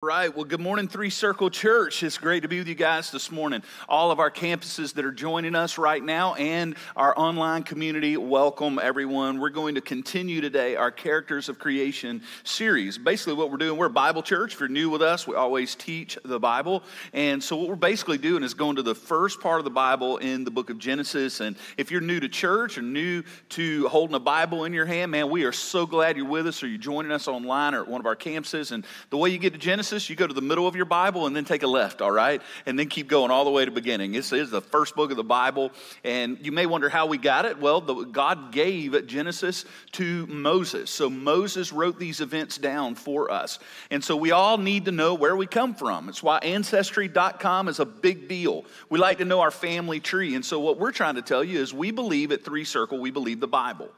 Right. 0.00 0.32
Well, 0.32 0.44
good 0.44 0.60
morning, 0.60 0.86
Three 0.86 1.10
Circle 1.10 1.50
Church. 1.50 2.04
It's 2.04 2.18
great 2.18 2.44
to 2.44 2.48
be 2.48 2.60
with 2.60 2.68
you 2.68 2.76
guys 2.76 3.10
this 3.10 3.32
morning. 3.32 3.64
All 3.88 4.12
of 4.12 4.20
our 4.20 4.30
campuses 4.30 4.94
that 4.94 5.04
are 5.04 5.10
joining 5.10 5.56
us 5.56 5.76
right 5.76 6.00
now 6.00 6.34
and 6.34 6.76
our 6.94 7.18
online 7.18 7.64
community, 7.64 8.16
welcome 8.16 8.78
everyone. 8.80 9.40
We're 9.40 9.50
going 9.50 9.74
to 9.74 9.80
continue 9.80 10.40
today 10.40 10.76
our 10.76 10.92
Characters 10.92 11.48
of 11.48 11.58
Creation 11.58 12.22
series. 12.44 12.96
Basically, 12.96 13.32
what 13.32 13.50
we're 13.50 13.56
doing, 13.56 13.76
we're 13.76 13.86
a 13.86 13.90
Bible 13.90 14.22
church. 14.22 14.54
If 14.54 14.60
you're 14.60 14.68
new 14.68 14.88
with 14.88 15.02
us, 15.02 15.26
we 15.26 15.34
always 15.34 15.74
teach 15.74 16.16
the 16.24 16.38
Bible. 16.38 16.84
And 17.12 17.42
so, 17.42 17.56
what 17.56 17.68
we're 17.68 17.74
basically 17.74 18.18
doing 18.18 18.44
is 18.44 18.54
going 18.54 18.76
to 18.76 18.84
the 18.84 18.94
first 18.94 19.40
part 19.40 19.58
of 19.58 19.64
the 19.64 19.70
Bible 19.70 20.18
in 20.18 20.44
the 20.44 20.52
book 20.52 20.70
of 20.70 20.78
Genesis. 20.78 21.40
And 21.40 21.56
if 21.76 21.90
you're 21.90 22.00
new 22.00 22.20
to 22.20 22.28
church 22.28 22.78
or 22.78 22.82
new 22.82 23.24
to 23.48 23.88
holding 23.88 24.14
a 24.14 24.20
Bible 24.20 24.62
in 24.62 24.72
your 24.72 24.86
hand, 24.86 25.10
man, 25.10 25.28
we 25.28 25.42
are 25.42 25.50
so 25.50 25.86
glad 25.86 26.16
you're 26.16 26.24
with 26.24 26.46
us 26.46 26.62
or 26.62 26.68
you're 26.68 26.78
joining 26.78 27.10
us 27.10 27.26
online 27.26 27.74
or 27.74 27.82
at 27.82 27.88
one 27.88 28.00
of 28.00 28.06
our 28.06 28.14
campuses. 28.14 28.70
And 28.70 28.86
the 29.10 29.16
way 29.16 29.30
you 29.30 29.38
get 29.38 29.54
to 29.54 29.58
Genesis, 29.58 29.87
Genesis, 29.88 30.10
you 30.10 30.16
go 30.16 30.26
to 30.26 30.34
the 30.34 30.42
middle 30.42 30.66
of 30.66 30.76
your 30.76 30.84
Bible 30.84 31.26
and 31.26 31.34
then 31.34 31.46
take 31.46 31.62
a 31.62 31.66
left, 31.66 32.02
all 32.02 32.10
right? 32.10 32.42
And 32.66 32.78
then 32.78 32.88
keep 32.88 33.08
going 33.08 33.30
all 33.30 33.46
the 33.46 33.50
way 33.50 33.64
to 33.64 33.70
beginning. 33.70 34.12
This 34.12 34.34
is 34.34 34.50
the 34.50 34.60
first 34.60 34.94
book 34.94 35.10
of 35.10 35.16
the 35.16 35.24
Bible. 35.24 35.72
And 36.04 36.36
you 36.44 36.52
may 36.52 36.66
wonder 36.66 36.90
how 36.90 37.06
we 37.06 37.16
got 37.16 37.46
it. 37.46 37.58
Well, 37.58 37.80
the, 37.80 37.94
God 38.04 38.52
gave 38.52 39.06
Genesis 39.06 39.64
to 39.92 40.26
Moses. 40.26 40.90
So 40.90 41.08
Moses 41.08 41.72
wrote 41.72 41.98
these 41.98 42.20
events 42.20 42.58
down 42.58 42.96
for 42.96 43.30
us. 43.30 43.60
And 43.90 44.04
so 44.04 44.14
we 44.14 44.30
all 44.30 44.58
need 44.58 44.84
to 44.84 44.92
know 44.92 45.14
where 45.14 45.34
we 45.34 45.46
come 45.46 45.74
from. 45.74 46.10
It's 46.10 46.22
why 46.22 46.36
Ancestry.com 46.40 47.68
is 47.68 47.80
a 47.80 47.86
big 47.86 48.28
deal. 48.28 48.66
We 48.90 48.98
like 48.98 49.18
to 49.18 49.24
know 49.24 49.40
our 49.40 49.50
family 49.50 50.00
tree. 50.00 50.34
And 50.34 50.44
so 50.44 50.60
what 50.60 50.78
we're 50.78 50.92
trying 50.92 51.14
to 51.14 51.22
tell 51.22 51.42
you 51.42 51.62
is 51.62 51.72
we 51.72 51.92
believe 51.92 52.30
at 52.30 52.44
Three 52.44 52.64
Circle, 52.64 53.00
we 53.00 53.10
believe 53.10 53.40
the 53.40 53.48
Bible 53.48 53.88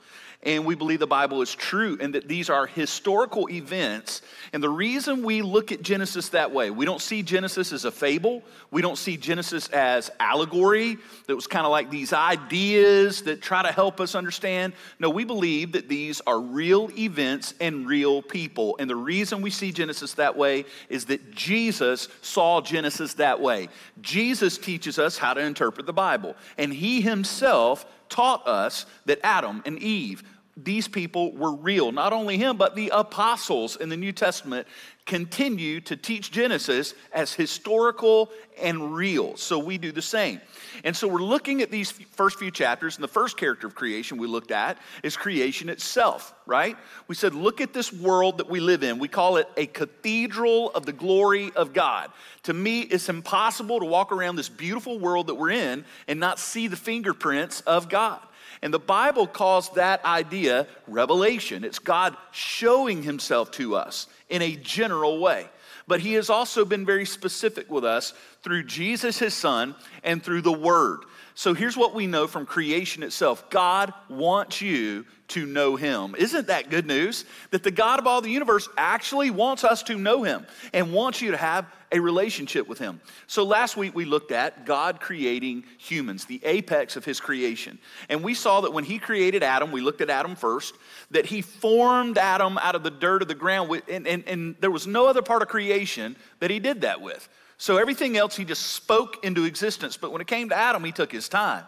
and 0.43 0.65
we 0.65 0.75
believe 0.75 1.01
the 1.01 1.07
Bible 1.07 1.43
is 1.43 1.55
true 1.55 1.99
and 2.01 2.15
that 2.15 2.27
these 2.27 2.49
are 2.49 2.67
historical 2.67 3.51
events. 3.51 4.23
And 4.55 4.63
the 4.63 4.71
reason 4.71 5.23
we 5.23 5.43
look 5.43 5.71
at 5.71 5.83
Genesis 5.83 6.31
that 6.31 6.51
way, 6.51 6.71
we 6.71 6.87
don't 6.87 7.03
see 7.03 7.23
Genesis 7.23 7.75
as 7.75 7.85
a 7.85 7.91
fable, 7.91 8.43
we 8.71 8.81
don't 8.81 8.97
see 8.97 9.19
Genesis 9.19 9.69
as 9.69 10.11
allegory 10.19 10.97
that 11.27 11.37
was 11.37 11.47
kind 11.47 11.67
of 11.67 11.73
like 11.73 11.91
these 11.91 12.15
ideas 12.15 13.23
that 13.25 13.43
try 13.43 13.63
to 13.63 13.71
help 13.71 14.01
us 14.01 14.15
understand. 14.15 14.73
No, 14.99 15.11
we 15.11 15.25
believe 15.25 15.73
that 15.73 15.91
these 15.91 16.23
are 16.27 16.41
real 16.41 16.91
events 16.99 17.53
and 17.61 17.87
real 17.87 18.23
people. 18.23 18.77
And 18.79 18.89
the 18.89 18.97
reason 18.97 19.43
we 19.43 19.51
see 19.51 19.73
Genesis 19.73 20.15
that 20.15 20.39
way 20.39 20.65
is 20.89 21.05
that 21.07 21.33
Jesus 21.35 22.09
saw 22.23 22.63
Genesis 22.63 23.15
that 23.15 23.41
way. 23.43 23.69
Jesus 24.01 24.57
teaches 24.57 24.99
us 24.99 25.19
how 25.19 25.35
to 25.35 25.41
interpret 25.41 25.85
the 25.85 25.93
Bible, 25.93 26.35
and 26.57 26.73
he 26.73 27.03
himself 27.03 27.85
taught 28.11 28.47
us 28.47 28.85
that 29.07 29.21
Adam 29.23 29.63
and 29.65 29.79
Eve, 29.79 30.23
these 30.57 30.89
people 30.89 31.33
were 31.33 31.55
real. 31.55 31.93
Not 31.93 32.13
only 32.13 32.37
him, 32.37 32.57
but 32.57 32.75
the 32.75 32.91
apostles 32.93 33.77
in 33.77 33.89
the 33.89 33.97
New 33.97 34.13
Testament 34.13 34.67
continue 35.07 35.81
to 35.81 35.97
teach 35.97 36.31
Genesis 36.31 36.95
as 37.13 37.33
historical 37.33 38.31
and 38.61 38.95
real. 38.95 39.37
So 39.37 39.59
we 39.59 39.79
do 39.79 39.91
the 39.91 40.03
same. 40.03 40.41
And 40.85 40.95
so 40.95 41.09
we're 41.09 41.23
looking 41.23 41.63
at 41.63 41.71
these 41.71 41.91
first 41.91 42.39
few 42.39 42.51
chapters, 42.51 42.97
and 42.97 43.03
the 43.03 43.09
first 43.09 43.37
character 43.37 43.67
of 43.67 43.75
creation 43.75 44.19
we 44.19 44.27
looked 44.27 44.51
at 44.51 44.79
is 45.03 45.17
creation 45.17 45.69
itself, 45.69 46.35
right? 46.47 46.77
We 47.09 47.15
said, 47.15 47.35
look 47.35 47.61
at 47.61 47.73
this 47.73 47.93
world 47.93 48.39
that 48.39 48.49
we 48.49 48.61
live 48.61 48.83
in. 48.83 48.99
We 48.99 49.09
call 49.09 49.39
it 49.39 49.49
a 49.57 49.67
cathedral 49.67 50.71
of 50.71 50.87
the 50.87 50.93
glory 50.93 51.51
of 51.57 51.73
God. 51.73 52.11
To 52.45 52.53
me, 52.53 52.83
it's 52.83 53.09
impossible 53.09 53.81
to 53.81 53.87
walk 53.87 54.13
around 54.13 54.37
this 54.37 54.49
beautiful 54.49 54.99
world 54.99 55.29
that 55.29 55.35
we're 55.35 55.51
in 55.51 55.85
and 56.07 56.21
not 56.21 56.39
see 56.39 56.69
the 56.69 56.77
fingerprints 56.77 57.63
of 57.63 57.89
God. 57.89 58.21
And 58.63 58.75
the 58.75 58.79
Bible 58.79 59.27
calls 59.27 59.71
that 59.71 60.05
idea 60.05 60.67
revelation. 60.87 61.65
It's 61.65 61.79
God 61.79 62.17
showing 62.31 63.03
himself 63.03 63.51
to 63.53 63.77
us 63.77 64.07
in 64.29 64.43
a 64.43 64.57
general 64.57 65.19
way. 65.19 65.49
But 65.87 66.01
he 66.01 66.13
has 66.15 66.31
also 66.31 66.65
been 66.65 66.87
very 66.87 67.07
specific 67.07 67.71
with 67.71 67.85
us 67.85 68.13
through 68.43 68.65
Jesus, 68.65 69.19
his 69.19 69.35
son, 69.35 69.75
and 70.05 70.23
through 70.23 70.43
the 70.43 70.53
word. 70.53 71.01
So 71.35 71.55
here's 71.55 71.77
what 71.77 71.95
we 71.95 72.07
know 72.07 72.27
from 72.27 72.45
creation 72.45 73.03
itself 73.03 73.49
God 73.51 73.95
wants 74.09 74.61
you 74.61 75.07
to 75.29 75.47
know 75.47 75.77
him. 75.77 76.15
Isn't 76.19 76.49
that 76.49 76.71
good 76.71 76.87
news? 76.87 77.25
That 77.51 77.63
the 77.63 77.71
God 77.71 77.99
of 77.99 78.07
all 78.07 78.21
the 78.21 78.31
universe 78.31 78.69
actually 78.77 79.31
wants 79.31 79.65
us 79.65 79.83
to 79.85 79.97
know 79.97 80.23
him 80.23 80.47
and 80.75 80.93
wants 80.93 81.23
you 81.23 81.31
to 81.31 81.37
have 81.37 81.67
a 81.93 82.01
relationship 82.01 82.69
with 82.69 82.79
him. 82.79 83.01
So 83.27 83.43
last 83.45 83.77
week 83.77 83.95
we 83.95 84.05
looked 84.05 84.33
at 84.33 84.65
God 84.65 85.01
creating 85.01 85.65
humans, 85.79 86.25
the 86.25 86.41
apex 86.45 86.97
of 86.97 87.05
his 87.05 87.21
creation. 87.21 87.79
And 88.09 88.23
we 88.23 88.35
saw 88.35 88.61
that 88.61 88.73
when 88.73 88.85
he 88.85 88.99
created 88.99 89.43
Adam, 89.43 89.73
we 89.73 89.81
looked 89.81 90.01
at 90.01 90.11
Adam 90.11 90.37
first, 90.37 90.75
that 91.11 91.27
he 91.27 91.43
formed 91.43 92.19
Adam 92.19 92.59
out 92.59 92.75
of 92.75 92.83
the 92.83 92.91
dirt 92.91 93.23
of 93.23 93.29
the 93.29 93.35
ground, 93.35 93.83
and, 93.89 94.07
and, 94.07 94.25
and 94.27 94.57
there 94.61 94.71
was 94.71 94.87
no 94.87 95.07
other 95.07 95.23
part 95.23 95.43
of 95.43 95.49
creation 95.49 96.17
that 96.39 96.51
he 96.51 96.59
did 96.61 96.83
that 96.83 97.01
with. 97.01 97.29
So 97.59 97.77
everything 97.77 98.17
else 98.17 98.37
he 98.37 98.45
just 98.45 98.69
spoke 98.69 99.25
into 99.25 99.45
existence. 99.45 99.97
But 99.97 100.13
when 100.13 100.21
it 100.21 100.27
came 100.27 100.49
to 100.49 100.57
Adam, 100.57 100.83
he 100.85 100.93
took 100.93 101.13
his 101.13 101.29
time 101.29 101.65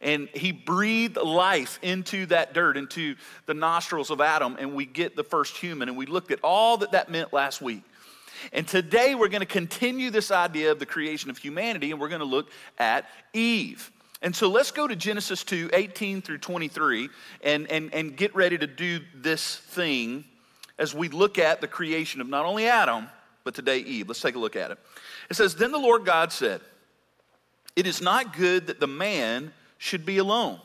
and 0.00 0.28
he 0.34 0.52
breathed 0.52 1.16
life 1.16 1.78
into 1.82 2.26
that 2.26 2.52
dirt, 2.52 2.76
into 2.76 3.16
the 3.46 3.54
nostrils 3.54 4.10
of 4.10 4.20
Adam, 4.20 4.56
and 4.58 4.74
we 4.74 4.86
get 4.86 5.16
the 5.16 5.24
first 5.24 5.56
human. 5.56 5.88
And 5.88 5.96
we 5.96 6.06
looked 6.06 6.30
at 6.30 6.40
all 6.42 6.76
that 6.78 6.92
that 6.92 7.10
meant 7.10 7.32
last 7.32 7.60
week. 7.60 7.82
And 8.52 8.66
today 8.66 9.14
we're 9.14 9.28
going 9.28 9.40
to 9.40 9.46
continue 9.46 10.10
this 10.10 10.30
idea 10.30 10.72
of 10.72 10.78
the 10.78 10.86
creation 10.86 11.30
of 11.30 11.38
humanity, 11.38 11.90
and 11.90 12.00
we're 12.00 12.08
going 12.08 12.20
to 12.20 12.26
look 12.26 12.50
at 12.78 13.06
Eve. 13.32 13.90
And 14.22 14.34
so 14.34 14.48
let's 14.48 14.70
go 14.70 14.88
to 14.88 14.96
Genesis 14.96 15.44
2 15.44 15.70
18 15.72 16.22
through 16.22 16.38
23 16.38 17.10
and, 17.42 17.70
and, 17.70 17.92
and 17.92 18.16
get 18.16 18.34
ready 18.34 18.56
to 18.56 18.66
do 18.66 19.00
this 19.14 19.56
thing 19.56 20.24
as 20.78 20.94
we 20.94 21.08
look 21.08 21.38
at 21.38 21.60
the 21.60 21.68
creation 21.68 22.20
of 22.20 22.28
not 22.28 22.46
only 22.46 22.66
Adam, 22.66 23.08
but 23.44 23.54
today 23.54 23.78
Eve. 23.78 24.08
Let's 24.08 24.20
take 24.20 24.34
a 24.34 24.38
look 24.38 24.56
at 24.56 24.70
it. 24.70 24.78
It 25.30 25.34
says, 25.34 25.54
Then 25.54 25.72
the 25.72 25.78
Lord 25.78 26.04
God 26.04 26.32
said, 26.32 26.60
It 27.76 27.86
is 27.86 28.00
not 28.00 28.36
good 28.36 28.68
that 28.68 28.80
the 28.80 28.86
man 28.86 29.52
should 29.78 30.06
be 30.06 30.18
alone. 30.18 30.58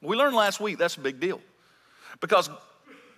We 0.00 0.16
learned 0.16 0.34
last 0.34 0.60
week 0.60 0.78
that's 0.78 0.96
a 0.96 1.00
big 1.00 1.20
deal 1.20 1.40
because 2.20 2.48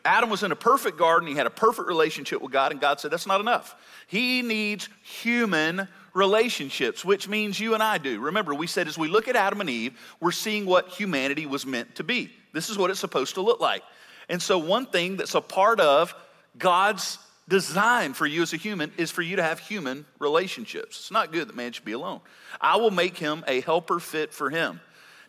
Adam 0.04 0.30
was 0.30 0.42
in 0.42 0.52
a 0.52 0.56
perfect 0.56 0.98
garden, 0.98 1.28
he 1.28 1.34
had 1.34 1.46
a 1.46 1.50
perfect 1.50 1.88
relationship 1.88 2.40
with 2.40 2.52
God, 2.52 2.72
and 2.72 2.80
God 2.80 3.00
said, 3.00 3.10
That's 3.10 3.26
not 3.26 3.40
enough. 3.40 3.76
He 4.06 4.42
needs 4.42 4.88
human 5.02 5.88
relationships, 6.14 7.04
which 7.04 7.28
means 7.28 7.60
you 7.60 7.74
and 7.74 7.82
I 7.82 7.98
do. 7.98 8.20
Remember, 8.20 8.54
we 8.54 8.66
said 8.66 8.88
as 8.88 8.98
we 8.98 9.08
look 9.08 9.28
at 9.28 9.36
Adam 9.36 9.60
and 9.60 9.70
Eve, 9.70 9.98
we're 10.20 10.32
seeing 10.32 10.66
what 10.66 10.88
humanity 10.88 11.46
was 11.46 11.64
meant 11.64 11.94
to 11.96 12.04
be. 12.04 12.30
This 12.52 12.68
is 12.68 12.76
what 12.76 12.90
it's 12.90 13.00
supposed 13.00 13.34
to 13.34 13.42
look 13.42 13.60
like. 13.60 13.82
And 14.28 14.40
so, 14.40 14.58
one 14.58 14.86
thing 14.86 15.16
that's 15.16 15.34
a 15.34 15.40
part 15.40 15.80
of 15.80 16.14
God's 16.58 17.18
design 17.48 18.14
for 18.14 18.26
you 18.26 18.42
as 18.42 18.52
a 18.52 18.56
human 18.56 18.92
is 18.96 19.10
for 19.10 19.22
you 19.22 19.36
to 19.36 19.42
have 19.42 19.58
human 19.58 20.06
relationships. 20.18 21.00
It's 21.00 21.10
not 21.10 21.32
good 21.32 21.48
that 21.48 21.56
man 21.56 21.72
should 21.72 21.84
be 21.84 21.92
alone. 21.92 22.20
I 22.60 22.76
will 22.76 22.92
make 22.92 23.18
him 23.18 23.44
a 23.46 23.60
helper 23.60 23.98
fit 23.98 24.32
for 24.32 24.50
him. 24.50 24.80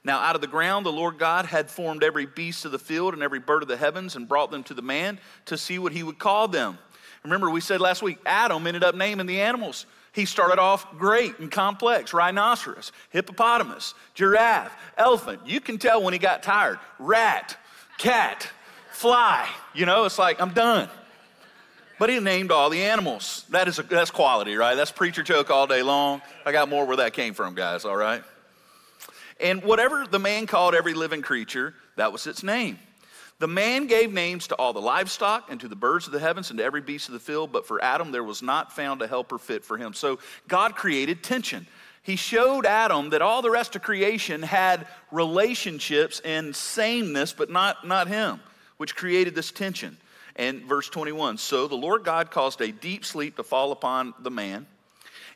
Now, 0.04 0.20
out 0.20 0.36
of 0.36 0.42
the 0.42 0.48
ground, 0.48 0.86
the 0.86 0.92
Lord 0.92 1.20
God 1.20 1.46
had 1.46 1.70
formed 1.70 2.04
every 2.04 2.26
beast 2.26 2.66
of 2.66 2.72
the 2.72 2.80
field 2.80 3.14
and 3.14 3.22
every 3.22 3.40
bird 3.40 3.62
of 3.62 3.68
the 3.68 3.78
heavens 3.78 4.16
and 4.16 4.28
brought 4.28 4.50
them 4.50 4.64
to 4.64 4.74
the 4.74 4.82
man 4.82 5.20
to 5.46 5.58
see 5.58 5.78
what 5.78 5.92
he 5.92 6.02
would 6.02 6.18
call 6.18 6.48
them. 6.48 6.80
Remember, 7.24 7.52
we 7.52 7.62
said 7.62 7.82
last 7.82 8.02
week, 8.02 8.18
Adam 8.26 8.66
ended 8.66 8.84
up 8.84 8.96
naming 8.96 9.28
the 9.28 9.42
animals. 9.42 9.86
He 10.14 10.26
started 10.26 10.60
off 10.60 10.92
great 10.98 11.38
and 11.40 11.52
complex 11.52 12.14
rhinoceros, 12.14 12.92
hippopotamus, 13.12 13.94
giraffe, 14.16 14.76
elephant. 14.98 15.42
You 15.46 15.62
can 15.62 15.78
tell 15.78 16.02
when 16.02 16.14
he 16.14 16.20
got 16.20 16.42
tired. 16.42 16.80
Rat, 16.98 17.56
cat, 18.00 18.50
fly. 18.92 19.48
You 19.76 19.86
know, 19.86 20.06
it's 20.06 20.18
like, 20.18 20.42
I'm 20.42 20.54
done. 20.54 20.90
But 22.00 22.10
he 22.10 22.20
named 22.20 22.52
all 22.52 22.72
the 22.72 22.82
animals. 22.82 23.46
That 23.52 23.68
is 23.68 23.78
a, 23.78 23.84
that's 23.84 24.10
quality, 24.10 24.56
right? 24.56 24.74
That's 24.74 24.92
preacher 24.92 25.22
joke 25.22 25.52
all 25.52 25.68
day 25.68 25.84
long. 25.84 26.24
I 26.44 26.52
got 26.52 26.68
more 26.68 26.86
where 26.86 26.98
that 26.98 27.14
came 27.14 27.36
from, 27.36 27.54
guys, 27.54 27.86
all 27.86 27.96
right? 27.96 28.24
And 29.42 29.64
whatever 29.64 30.06
the 30.06 30.20
man 30.20 30.46
called 30.46 30.76
every 30.76 30.94
living 30.94 31.22
creature, 31.22 31.74
that 31.98 32.12
was 32.12 32.28
its 32.28 32.44
name. 32.44 32.78
The 33.40 33.48
man 33.48 33.88
gave 33.88 34.14
names 34.14 34.48
to 34.48 34.56
all 34.56 34.72
the 34.72 34.80
livestock 34.80 35.50
and 35.50 35.60
to 35.62 35.68
the 35.68 35.76
birds 35.76 36.06
of 36.06 36.14
the 36.14 36.20
heavens 36.20 36.52
and 36.52 36.60
to 36.60 36.64
every 36.64 36.82
beast 36.82 37.08
of 37.08 37.14
the 37.14 37.20
field, 37.20 37.52
but 37.52 37.66
for 37.66 37.84
Adam 37.84 38.12
there 38.12 38.24
was 38.24 38.44
not 38.44 38.72
found 38.72 39.02
a 39.02 39.08
helper 39.08 39.40
fit 39.40 39.66
for 39.66 39.80
him. 39.80 39.96
So 39.96 40.20
God 40.48 40.76
created 40.76 41.24
tension. 41.24 41.66
He 42.04 42.18
showed 42.18 42.68
Adam 42.68 43.10
that 43.10 43.24
all 43.24 43.42
the 43.42 43.50
rest 43.50 43.76
of 43.76 43.82
creation 43.82 44.44
had 44.44 44.88
relationships 45.12 46.22
and 46.24 46.56
sameness, 46.56 47.34
but 47.34 47.50
not, 47.50 47.86
not 47.86 48.08
him, 48.08 48.40
which 48.78 48.96
created 48.96 49.34
this 49.34 49.52
tension. 49.52 49.98
And 50.36 50.62
verse 50.64 50.88
21 50.88 51.40
So 51.40 51.68
the 51.68 51.76
Lord 51.76 52.04
God 52.04 52.30
caused 52.30 52.62
a 52.62 52.72
deep 52.72 53.06
sleep 53.06 53.38
to 53.38 53.44
fall 53.44 53.72
upon 53.72 54.14
the 54.20 54.32
man, 54.32 54.68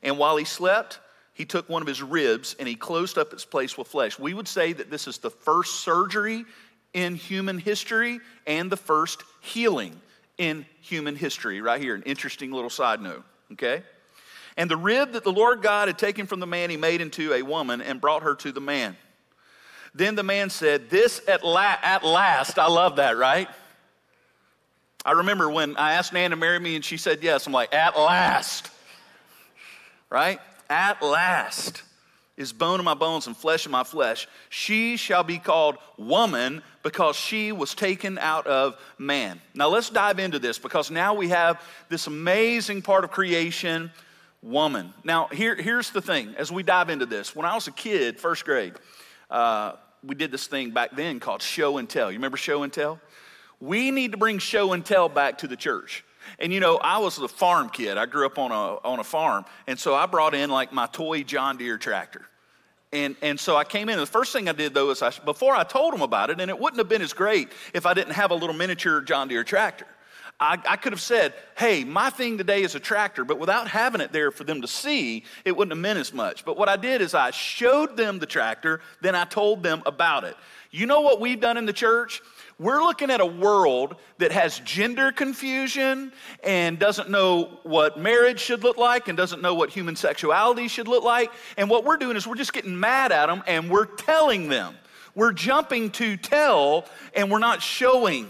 and 0.03 0.19
while 0.19 0.37
he 0.37 0.45
slept, 0.45 0.99
he 1.35 1.43
took 1.43 1.67
one 1.67 1.81
of 1.81 1.87
his 1.87 2.01
ribs 2.01 2.55
and 2.57 2.67
he 2.67 2.75
closed 2.75 3.17
up 3.17 3.33
its 3.33 3.43
place 3.43 3.77
with 3.77 3.89
flesh. 3.89 4.17
We 4.17 4.33
would 4.33 4.47
say 4.47 4.71
that 4.71 4.89
this 4.89 5.05
is 5.05 5.17
the 5.17 5.29
first 5.29 5.81
surgery 5.81 6.45
in 6.93 7.15
human 7.15 7.59
history 7.59 8.21
and 8.47 8.71
the 8.71 8.77
first 8.77 9.21
healing 9.41 9.99
in 10.37 10.65
human 10.79 11.13
history, 11.15 11.61
right 11.61 11.81
here. 11.81 11.93
An 11.93 12.03
interesting 12.03 12.53
little 12.53 12.69
side 12.69 13.01
note, 13.01 13.25
okay? 13.51 13.83
And 14.55 14.71
the 14.71 14.77
rib 14.77 15.11
that 15.11 15.25
the 15.25 15.31
Lord 15.31 15.61
God 15.61 15.89
had 15.89 15.97
taken 15.97 16.25
from 16.25 16.39
the 16.39 16.47
man, 16.47 16.69
he 16.69 16.77
made 16.77 17.01
into 17.01 17.33
a 17.33 17.41
woman 17.41 17.81
and 17.81 17.99
brought 17.99 18.23
her 18.23 18.33
to 18.35 18.53
the 18.53 18.61
man. 18.61 18.95
Then 19.93 20.15
the 20.15 20.23
man 20.23 20.49
said, 20.49 20.89
This 20.89 21.21
at, 21.27 21.43
la- 21.43 21.77
at 21.83 22.05
last, 22.05 22.57
I 22.57 22.67
love 22.67 22.95
that, 22.95 23.17
right? 23.17 23.49
I 25.05 25.11
remember 25.11 25.49
when 25.49 25.75
I 25.75 25.93
asked 25.93 26.13
Nan 26.13 26.31
to 26.31 26.37
marry 26.37 26.59
me 26.59 26.75
and 26.75 26.83
she 26.83 26.95
said 26.95 27.21
yes. 27.21 27.45
I'm 27.45 27.53
like, 27.53 27.73
at 27.73 27.97
last. 27.97 28.71
Right? 30.09 30.39
At 30.69 31.01
last 31.01 31.83
is 32.37 32.51
bone 32.51 32.79
of 32.79 32.85
my 32.85 32.93
bones 32.93 33.27
and 33.27 33.37
flesh 33.37 33.65
of 33.65 33.71
my 33.71 33.83
flesh. 33.83 34.27
She 34.49 34.97
shall 34.97 35.23
be 35.23 35.37
called 35.37 35.77
woman 35.97 36.61
because 36.83 37.15
she 37.15 37.51
was 37.51 37.73
taken 37.73 38.17
out 38.17 38.45
of 38.45 38.77
man. 38.97 39.39
Now 39.53 39.69
let's 39.69 39.89
dive 39.89 40.19
into 40.19 40.39
this 40.39 40.59
because 40.59 40.91
now 40.91 41.13
we 41.13 41.29
have 41.29 41.61
this 41.89 42.07
amazing 42.07 42.81
part 42.81 43.03
of 43.03 43.11
creation, 43.11 43.91
woman. 44.41 44.93
Now, 45.03 45.27
here, 45.27 45.55
here's 45.55 45.91
the 45.91 46.01
thing 46.01 46.35
as 46.37 46.51
we 46.51 46.61
dive 46.61 46.89
into 46.89 47.05
this. 47.05 47.35
When 47.35 47.45
I 47.45 47.55
was 47.55 47.67
a 47.67 47.71
kid, 47.71 48.19
first 48.19 48.45
grade, 48.45 48.73
uh, 49.29 49.73
we 50.03 50.15
did 50.15 50.31
this 50.31 50.47
thing 50.47 50.71
back 50.71 50.95
then 50.95 51.19
called 51.19 51.41
show 51.41 51.77
and 51.77 51.89
tell. 51.89 52.11
You 52.11 52.17
remember 52.17 52.37
show 52.37 52.63
and 52.63 52.71
tell? 52.71 52.99
We 53.59 53.91
need 53.91 54.11
to 54.11 54.17
bring 54.17 54.39
show 54.39 54.73
and 54.73 54.85
tell 54.85 55.09
back 55.09 55.39
to 55.39 55.47
the 55.47 55.55
church. 55.55 56.03
And 56.39 56.51
you 56.51 56.59
know, 56.59 56.77
I 56.77 56.97
was 56.97 57.17
a 57.17 57.27
farm 57.27 57.69
kid. 57.69 57.97
I 57.97 58.05
grew 58.05 58.25
up 58.25 58.37
on 58.37 58.51
a, 58.51 58.87
on 58.87 58.99
a 58.99 59.03
farm. 59.03 59.45
And 59.67 59.79
so 59.79 59.95
I 59.95 60.05
brought 60.05 60.33
in 60.33 60.49
like 60.49 60.73
my 60.73 60.87
toy 60.87 61.23
John 61.23 61.57
Deere 61.57 61.77
tractor. 61.77 62.25
And, 62.93 63.15
and 63.21 63.39
so 63.39 63.57
I 63.57 63.63
came 63.63 63.89
in. 63.89 63.97
The 63.97 64.05
first 64.05 64.31
thing 64.31 64.47
I 64.47 64.53
did 64.53 64.73
though 64.73 64.91
is 64.91 65.01
I, 65.01 65.11
before 65.25 65.55
I 65.55 65.63
told 65.63 65.93
them 65.93 66.01
about 66.01 66.29
it, 66.29 66.39
and 66.39 66.49
it 66.49 66.57
wouldn't 66.57 66.79
have 66.79 66.89
been 66.89 67.01
as 67.01 67.13
great 67.13 67.51
if 67.73 67.85
I 67.85 67.93
didn't 67.93 68.13
have 68.13 68.31
a 68.31 68.35
little 68.35 68.55
miniature 68.55 69.01
John 69.01 69.27
Deere 69.27 69.43
tractor. 69.43 69.87
I, 70.39 70.59
I, 70.67 70.75
could 70.75 70.91
have 70.91 71.01
said, 71.01 71.33
hey, 71.57 71.85
my 71.85 72.09
thing 72.09 72.37
today 72.37 72.61
is 72.61 72.75
a 72.75 72.79
tractor, 72.79 73.23
but 73.23 73.39
without 73.39 73.69
having 73.69 74.01
it 74.01 74.11
there 74.11 74.31
for 74.31 74.43
them 74.43 74.61
to 74.61 74.67
see, 74.67 75.23
it 75.45 75.55
wouldn't 75.55 75.71
have 75.71 75.81
meant 75.81 75.97
as 75.97 76.13
much. 76.13 76.43
But 76.43 76.57
what 76.57 76.67
I 76.67 76.75
did 76.75 77.01
is 77.01 77.13
I 77.13 77.31
showed 77.31 77.95
them 77.95 78.19
the 78.19 78.25
tractor, 78.25 78.81
then 78.99 79.15
I 79.15 79.23
told 79.23 79.63
them 79.63 79.81
about 79.85 80.25
it. 80.25 80.35
You 80.71 80.87
know 80.87 80.99
what 80.99 81.21
we've 81.21 81.39
done 81.39 81.55
in 81.55 81.65
the 81.65 81.71
church? 81.71 82.21
We're 82.57 82.81
looking 82.81 83.11
at 83.11 83.19
a 83.19 83.25
world 83.25 83.97
that 84.17 84.31
has 84.31 84.59
gender 84.59 85.11
confusion 85.11 86.13
and 86.41 86.79
doesn't 86.79 87.09
know 87.09 87.59
what 87.63 87.99
marriage 87.99 88.39
should 88.39 88.63
look 88.63 88.77
like 88.77 89.09
and 89.09 89.17
doesn't 89.17 89.41
know 89.41 89.55
what 89.55 89.69
human 89.69 89.97
sexuality 89.97 90.69
should 90.69 90.87
look 90.87 91.03
like. 91.03 91.31
And 91.57 91.69
what 91.69 91.83
we're 91.83 91.97
doing 91.97 92.15
is 92.15 92.25
we're 92.25 92.35
just 92.35 92.53
getting 92.53 92.79
mad 92.79 93.11
at 93.11 93.25
them 93.25 93.43
and 93.45 93.69
we're 93.69 93.85
telling 93.85 94.47
them. 94.47 94.75
We're 95.15 95.33
jumping 95.33 95.91
to 95.91 96.15
tell 96.15 96.85
and 97.13 97.29
we're 97.29 97.39
not 97.39 97.61
showing. 97.61 98.27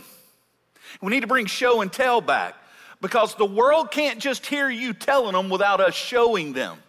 We 1.01 1.12
need 1.12 1.22
to 1.22 1.27
bring 1.27 1.45
show 1.45 1.81
and 1.81 1.94
tell 1.94 2.19
back 2.19 2.56
because 3.01 3.36
the 3.36 3.45
world 3.45 3.92
can't 3.92 4.19
just 4.19 4.44
hear 4.48 4.69
you 4.69 4.94
telling 4.94 5.33
them 5.33 5.50
without 5.50 5.81
us 5.81 5.94
showing 5.94 6.54
them. 6.54 6.80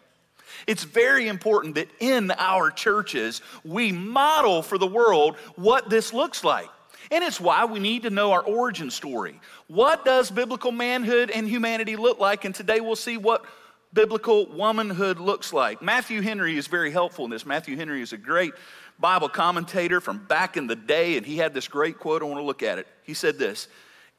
It's 0.66 0.84
very 0.84 1.28
important 1.28 1.74
that 1.74 1.88
in 2.00 2.30
our 2.30 2.70
churches 2.70 3.42
we 3.62 3.92
model 3.92 4.62
for 4.62 4.78
the 4.78 4.86
world 4.86 5.36
what 5.56 5.90
this 5.90 6.14
looks 6.14 6.42
like. 6.42 6.70
And 7.10 7.22
it's 7.22 7.40
why 7.40 7.64
we 7.64 7.78
need 7.78 8.02
to 8.02 8.10
know 8.10 8.32
our 8.32 8.42
origin 8.42 8.90
story. 8.90 9.40
What 9.68 10.04
does 10.04 10.30
biblical 10.30 10.72
manhood 10.72 11.30
and 11.30 11.48
humanity 11.48 11.96
look 11.96 12.18
like? 12.18 12.44
And 12.44 12.54
today 12.54 12.80
we'll 12.80 12.96
see 12.96 13.16
what 13.16 13.44
biblical 13.92 14.46
womanhood 14.46 15.18
looks 15.18 15.52
like. 15.52 15.80
Matthew 15.80 16.20
Henry 16.20 16.56
is 16.56 16.66
very 16.66 16.90
helpful 16.90 17.24
in 17.24 17.30
this. 17.30 17.46
Matthew 17.46 17.76
Henry 17.76 18.02
is 18.02 18.12
a 18.12 18.18
great 18.18 18.52
Bible 18.98 19.28
commentator 19.28 20.00
from 20.00 20.24
back 20.26 20.56
in 20.56 20.66
the 20.66 20.76
day, 20.76 21.16
and 21.16 21.24
he 21.24 21.36
had 21.36 21.54
this 21.54 21.68
great 21.68 21.98
quote. 21.98 22.22
I 22.22 22.24
want 22.24 22.38
to 22.38 22.44
look 22.44 22.62
at 22.62 22.78
it. 22.78 22.86
He 23.04 23.14
said 23.14 23.38
this 23.38 23.68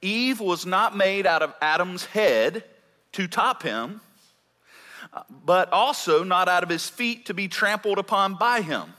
Eve 0.02 0.40
was 0.40 0.66
not 0.66 0.96
made 0.96 1.26
out 1.26 1.42
of 1.42 1.54
Adam's 1.62 2.06
head 2.06 2.64
to 3.14 3.28
top 3.28 3.64
him, 3.64 4.02
but 5.46 5.72
also 5.72 6.24
not 6.24 6.48
out 6.48 6.64
of 6.64 6.70
his 6.70 6.88
feet 6.88 7.26
to 7.26 7.34
be 7.34 7.48
trampled 7.48 7.98
upon 7.98 8.36
by 8.36 8.62
him, 8.62 8.94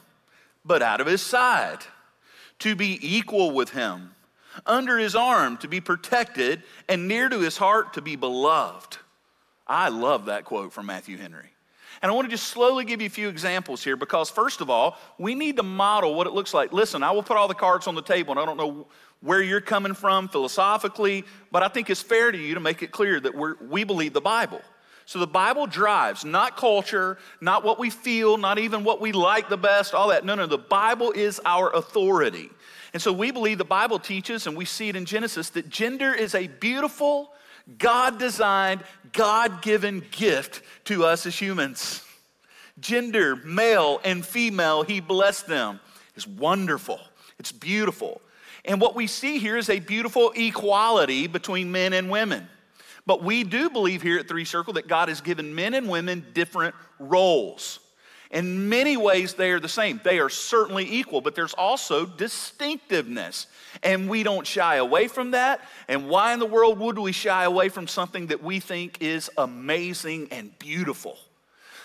but 0.64 0.82
out 0.82 1.00
of 1.00 1.06
his 1.06 1.22
side 1.22 1.78
to 2.60 2.74
be 2.74 2.98
equal 3.02 3.52
with 3.52 3.70
him, 3.70 4.14
under 4.66 4.98
his 4.98 5.14
arm 5.14 5.56
to 5.58 5.68
be 5.68 5.80
protected, 5.80 6.62
and 6.88 7.08
near 7.08 7.28
to 7.28 7.40
his 7.40 7.56
heart 7.56 7.94
to 7.94 8.02
be 8.02 8.16
beloved. 8.16 8.98
I 9.66 9.88
love 9.88 10.26
that 10.26 10.44
quote 10.44 10.72
from 10.72 10.86
Matthew 10.86 11.16
Henry. 11.16 11.50
And 12.00 12.10
I 12.10 12.14
want 12.14 12.26
to 12.26 12.30
just 12.30 12.48
slowly 12.48 12.84
give 12.84 13.00
you 13.00 13.06
a 13.06 13.10
few 13.10 13.28
examples 13.28 13.82
here 13.82 13.96
because, 13.96 14.30
first 14.30 14.60
of 14.60 14.70
all, 14.70 14.96
we 15.18 15.34
need 15.34 15.56
to 15.56 15.62
model 15.62 16.14
what 16.14 16.26
it 16.26 16.32
looks 16.32 16.54
like. 16.54 16.72
Listen, 16.72 17.02
I 17.02 17.10
will 17.10 17.24
put 17.24 17.36
all 17.36 17.48
the 17.48 17.54
cards 17.54 17.86
on 17.86 17.94
the 17.94 18.02
table, 18.02 18.30
and 18.32 18.40
I 18.40 18.44
don't 18.44 18.56
know 18.56 18.86
where 19.20 19.42
you're 19.42 19.60
coming 19.60 19.94
from 19.94 20.28
philosophically, 20.28 21.24
but 21.50 21.64
I 21.64 21.68
think 21.68 21.90
it's 21.90 22.00
fair 22.00 22.30
to 22.30 22.38
you 22.38 22.54
to 22.54 22.60
make 22.60 22.82
it 22.82 22.92
clear 22.92 23.18
that 23.18 23.34
we 23.34 23.52
we 23.68 23.84
believe 23.84 24.12
the 24.12 24.20
Bible. 24.20 24.60
So 25.08 25.18
the 25.18 25.26
Bible 25.26 25.66
drives 25.66 26.22
not 26.22 26.58
culture, 26.58 27.16
not 27.40 27.64
what 27.64 27.78
we 27.78 27.88
feel, 27.88 28.36
not 28.36 28.58
even 28.58 28.84
what 28.84 29.00
we 29.00 29.12
like 29.12 29.48
the 29.48 29.56
best, 29.56 29.94
all 29.94 30.08
that. 30.08 30.22
No, 30.22 30.34
no, 30.34 30.44
the 30.44 30.58
Bible 30.58 31.12
is 31.12 31.40
our 31.46 31.74
authority. 31.74 32.50
And 32.92 33.00
so 33.00 33.10
we 33.10 33.30
believe 33.30 33.56
the 33.56 33.64
Bible 33.64 33.98
teaches, 33.98 34.46
and 34.46 34.54
we 34.54 34.66
see 34.66 34.90
it 34.90 34.96
in 34.96 35.06
Genesis, 35.06 35.48
that 35.50 35.70
gender 35.70 36.12
is 36.12 36.34
a 36.34 36.46
beautiful, 36.46 37.32
God 37.78 38.18
designed, 38.18 38.82
God 39.14 39.62
given 39.62 40.04
gift 40.10 40.60
to 40.84 41.06
us 41.06 41.24
as 41.24 41.34
humans. 41.34 42.04
Gender, 42.78 43.34
male 43.34 44.02
and 44.04 44.22
female, 44.22 44.82
He 44.82 45.00
blessed 45.00 45.46
them. 45.46 45.80
It's 46.16 46.26
wonderful, 46.26 47.00
it's 47.38 47.50
beautiful. 47.50 48.20
And 48.66 48.78
what 48.78 48.94
we 48.94 49.06
see 49.06 49.38
here 49.38 49.56
is 49.56 49.70
a 49.70 49.80
beautiful 49.80 50.34
equality 50.36 51.28
between 51.28 51.72
men 51.72 51.94
and 51.94 52.10
women. 52.10 52.46
But 53.08 53.24
we 53.24 53.42
do 53.42 53.70
believe 53.70 54.02
here 54.02 54.18
at 54.18 54.28
Three 54.28 54.44
Circle 54.44 54.74
that 54.74 54.86
God 54.86 55.08
has 55.08 55.22
given 55.22 55.54
men 55.54 55.72
and 55.72 55.88
women 55.88 56.26
different 56.34 56.74
roles. 56.98 57.80
In 58.30 58.68
many 58.68 58.98
ways, 58.98 59.32
they 59.32 59.50
are 59.52 59.58
the 59.58 59.66
same. 59.66 59.98
They 60.04 60.18
are 60.18 60.28
certainly 60.28 60.84
equal, 60.84 61.22
but 61.22 61.34
there's 61.34 61.54
also 61.54 62.04
distinctiveness. 62.04 63.46
And 63.82 64.10
we 64.10 64.24
don't 64.24 64.46
shy 64.46 64.76
away 64.76 65.08
from 65.08 65.30
that. 65.30 65.62
And 65.88 66.10
why 66.10 66.34
in 66.34 66.38
the 66.38 66.44
world 66.44 66.78
would 66.80 66.98
we 66.98 67.12
shy 67.12 67.44
away 67.44 67.70
from 67.70 67.88
something 67.88 68.26
that 68.26 68.42
we 68.42 68.60
think 68.60 68.98
is 69.00 69.30
amazing 69.38 70.28
and 70.30 70.56
beautiful? 70.58 71.16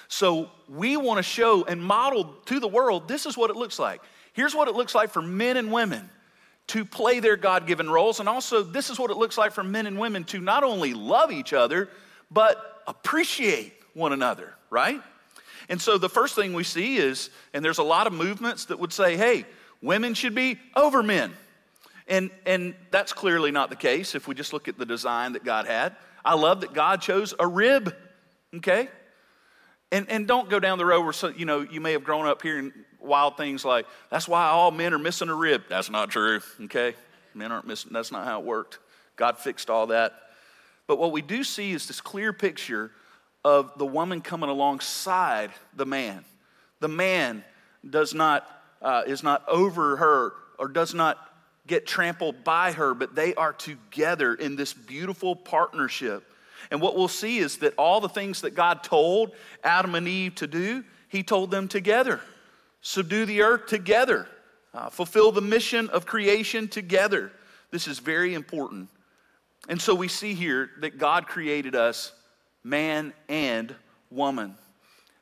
So 0.10 0.52
we 0.68 0.98
want 0.98 1.19
to 1.19 1.24
show 1.24 1.64
and 1.64 1.81
model 1.81 2.36
to 2.48 2.60
the 2.60 2.68
world 2.68 3.08
this 3.08 3.26
is 3.26 3.38
what 3.38 3.50
it 3.50 3.56
looks 3.56 3.80
like. 3.80 4.02
Here's 4.34 4.54
what 4.54 4.68
it 4.68 4.76
looks 4.76 4.94
like 4.94 5.10
for 5.10 5.22
men 5.22 5.56
and 5.56 5.72
women 5.72 6.10
to 6.68 6.86
play 6.86 7.19
their 7.19 7.36
God 7.36 7.68
given 7.68 7.89
roles. 7.89 8.19
And 8.19 8.30
also, 8.30 8.63
this 8.63 8.89
is 8.89 8.98
what 8.98 9.12
it 9.12 9.18
looks 9.18 9.38
like 9.38 9.51
for 9.51 9.63
men 9.63 9.86
and 9.86 10.00
women 10.00 10.24
to 10.25 10.39
not 10.39 10.63
only 10.63 10.94
love 10.94 11.31
each 11.31 11.54
other, 11.54 11.89
but 12.31 12.81
appreciate 12.88 13.74
one 13.94 14.13
another, 14.13 14.54
right? 14.69 15.01
And 15.69 15.81
so, 15.81 15.98
the 15.98 16.10
first 16.10 16.36
thing 16.36 16.54
we 16.54 16.63
see 16.63 16.98
is, 16.98 17.30
and 17.54 17.63
there's 17.63 17.77
a 17.77 17.83
lot 17.83 18.07
of 18.07 18.13
movements 18.13 18.65
that 18.65 18.80
would 18.80 18.94
say, 18.94 19.18
hey, 19.18 19.45
women 19.81 20.13
should 20.13 20.36
be 20.36 20.57
over 20.75 21.04
men. 21.04 21.33
And, 22.07 22.31
and 22.45 22.75
that's 22.92 23.13
clearly 23.13 23.51
not 23.51 23.69
the 23.69 23.75
case 23.75 24.13
if 24.16 24.27
we 24.27 24.36
just 24.36 24.51
look 24.51 24.68
at 24.68 24.77
the 24.77 24.86
design 24.86 25.33
that 25.33 25.44
God 25.44 25.68
had. 25.68 25.95
I 26.25 26.36
love 26.36 26.62
that 26.62 26.74
God 26.74 27.01
chose 27.01 27.33
a 27.39 27.48
rib, 27.48 27.95
okay? 28.56 28.89
And, 29.92 30.09
and 30.09 30.27
don't 30.27 30.49
go 30.49 30.59
down 30.59 30.78
the 30.78 30.85
road 30.85 31.04
where, 31.04 31.14
so, 31.14 31.28
you 31.30 31.45
know, 31.45 31.61
you 31.61 31.80
may 31.80 31.92
have 31.94 32.04
grown 32.04 32.26
up 32.26 32.42
hearing 32.42 32.73
wild 33.04 33.38
things 33.38 33.66
like, 33.66 33.86
that's 34.10 34.28
why 34.28 34.45
all 34.48 34.72
men 34.72 34.94
are 34.94 35.00
missing 35.00 35.30
a 35.30 35.36
rib. 35.36 35.64
That's 35.69 35.90
not 35.90 36.10
true, 36.10 36.42
okay? 36.64 36.95
Men 37.33 37.52
aren't 37.52 37.68
missing, 37.68 37.92
that's 37.94 38.12
not 38.12 38.26
how 38.26 38.40
it 38.40 38.45
worked. 38.45 38.80
God 39.16 39.38
fixed 39.38 39.69
all 39.69 39.88
that. 39.88 40.14
But 40.88 41.00
what 41.00 41.12
we 41.12 41.22
do 41.22 41.44
see 41.44 41.72
is 41.72 41.88
this 41.88 42.02
clear 42.02 42.33
picture 42.33 42.92
of 43.44 43.72
the 43.78 43.86
woman 43.86 44.22
coming 44.22 44.50
alongside 44.50 45.52
the 45.76 45.86
man. 45.86 46.24
The 46.80 46.88
man 46.88 47.44
does 47.88 48.14
not, 48.14 48.48
uh, 48.81 49.04
is 49.06 49.24
not 49.24 49.48
over 49.48 49.98
her 49.98 50.33
or 50.57 50.68
does 50.68 50.94
not 50.94 51.18
get 51.68 51.86
trampled 51.86 52.44
by 52.44 52.74
her, 52.74 52.94
but 52.94 53.16
they 53.16 53.33
are 53.36 53.54
together 53.54 54.33
in 54.33 54.56
this 54.56 54.74
beautiful 54.74 55.36
partnership. 55.36 56.24
And 56.72 56.81
what 56.81 56.95
we'll 56.95 57.07
see 57.07 57.40
is 57.40 57.57
that 57.57 57.74
all 57.78 58.02
the 58.02 58.10
things 58.10 58.42
that 58.42 58.52
God 58.52 58.83
told 58.83 59.31
Adam 59.64 59.95
and 59.95 60.07
Eve 60.07 60.36
to 60.36 60.48
do, 60.48 60.83
He 61.10 61.24
told 61.24 61.52
them 61.52 61.68
together 61.68 62.22
subdue 62.83 63.25
the 63.25 63.42
earth 63.42 63.66
together, 63.66 64.28
uh, 64.75 64.90
fulfill 64.90 65.31
the 65.31 65.42
mission 65.42 65.90
of 65.90 66.06
creation 66.06 66.68
together. 66.68 67.31
This 67.71 67.87
is 67.87 67.97
very 67.97 68.35
important. 68.35 68.90
And 69.68 69.81
so 69.81 69.95
we 69.95 70.09
see 70.09 70.35
here 70.35 70.69
that 70.81 70.99
God 70.99 71.25
created 71.25 71.75
us 71.75 72.11
man 72.63 73.13
and 73.30 73.73
woman. 74.11 74.56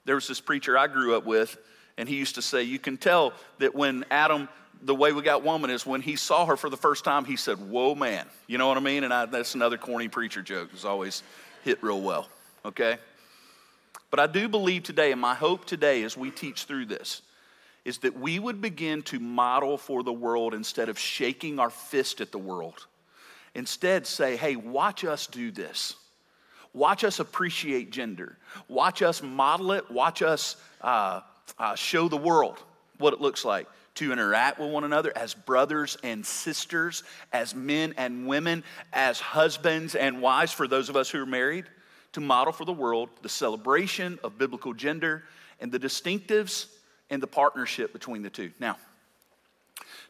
There 0.06 0.16
was 0.16 0.28
this 0.28 0.42
preacher 0.42 0.78
I 0.78 0.88
grew 0.88 1.16
up 1.16 1.26
with, 1.26 1.56
and 1.98 2.10
he 2.10 2.16
used 2.16 2.36
to 2.36 2.42
say, 2.42 2.64
You 2.64 2.80
can 2.80 2.98
tell 2.98 3.34
that 3.60 3.76
when 3.76 4.04
Adam, 4.10 4.50
the 4.82 4.96
way 4.96 5.14
we 5.14 5.22
got 5.22 5.44
woman 5.44 5.70
is 5.70 5.86
when 5.86 6.02
he 6.02 6.16
saw 6.16 6.48
her 6.48 6.58
for 6.58 6.70
the 6.70 6.78
first 6.78 7.06
time, 7.06 7.24
he 7.24 7.36
said, 7.36 7.60
Whoa, 7.60 7.94
man. 7.94 8.26
You 8.48 8.58
know 8.58 8.68
what 8.68 8.78
I 8.78 8.82
mean? 8.82 9.04
And 9.04 9.14
I, 9.14 9.28
that's 9.28 9.54
another 9.54 9.78
corny 9.78 10.08
preacher 10.08 10.42
joke. 10.42 10.70
It's 10.74 10.86
always 10.86 11.22
hit 11.64 11.84
real 11.84 12.02
well, 12.02 12.28
okay? 12.66 12.98
But 14.10 14.20
I 14.20 14.26
do 14.26 14.50
believe 14.50 14.82
today, 14.82 15.12
and 15.12 15.22
my 15.22 15.36
hope 15.36 15.66
today 15.66 16.02
as 16.02 16.18
we 16.18 16.32
teach 16.32 16.64
through 16.64 16.88
this, 16.88 17.22
is 17.84 18.00
that 18.00 18.18
we 18.20 18.38
would 18.40 18.62
begin 18.62 19.02
to 19.04 19.20
model 19.20 19.78
for 19.78 20.04
the 20.04 20.14
world 20.14 20.54
instead 20.54 20.90
of 20.90 21.00
shaking 21.00 21.60
our 21.60 21.70
fist 21.70 22.22
at 22.22 22.32
the 22.32 22.38
world. 22.38 22.86
Instead, 23.56 24.06
say, 24.06 24.36
hey, 24.36 24.56
watch 24.56 25.04
us 25.04 25.28
do 25.28 25.52
this. 25.52 25.96
Watch 26.74 27.04
us 27.04 27.20
appreciate 27.20 27.92
gender. 27.92 28.38
Watch 28.68 29.02
us 29.02 29.22
model 29.22 29.74
it. 29.74 29.90
Watch 29.92 30.22
us 30.22 30.56
uh, 30.82 31.22
uh, 31.58 31.76
show 31.76 32.08
the 32.08 32.18
world 32.18 32.60
what 32.98 33.14
it 33.14 33.20
looks 33.20 33.44
like 33.44 33.68
to 33.96 34.14
interact 34.14 34.58
with 34.58 34.72
one 34.72 34.86
another 34.86 35.12
as 35.18 35.34
brothers 35.34 35.98
and 36.04 36.26
sisters, 36.26 37.04
as 37.34 37.54
men 37.54 37.94
and 37.98 38.26
women, 38.26 38.64
as 38.94 39.20
husbands 39.20 39.96
and 39.96 40.22
wives 40.22 40.54
for 40.54 40.68
those 40.68 40.88
of 40.88 40.96
us 40.96 41.10
who 41.10 41.22
are 41.22 41.26
married, 41.26 41.66
to 42.14 42.22
model 42.22 42.54
for 42.54 42.64
the 42.64 42.72
world 42.72 43.10
the 43.22 43.30
celebration 43.30 44.18
of 44.24 44.38
biblical 44.38 44.74
gender 44.74 45.24
and 45.60 45.72
the 45.72 45.80
distinctives 45.80 46.68
and 47.12 47.22
the 47.22 47.28
partnership 47.28 47.94
between 47.94 48.24
the 48.24 48.30
two. 48.32 48.52
Now, 48.60 48.78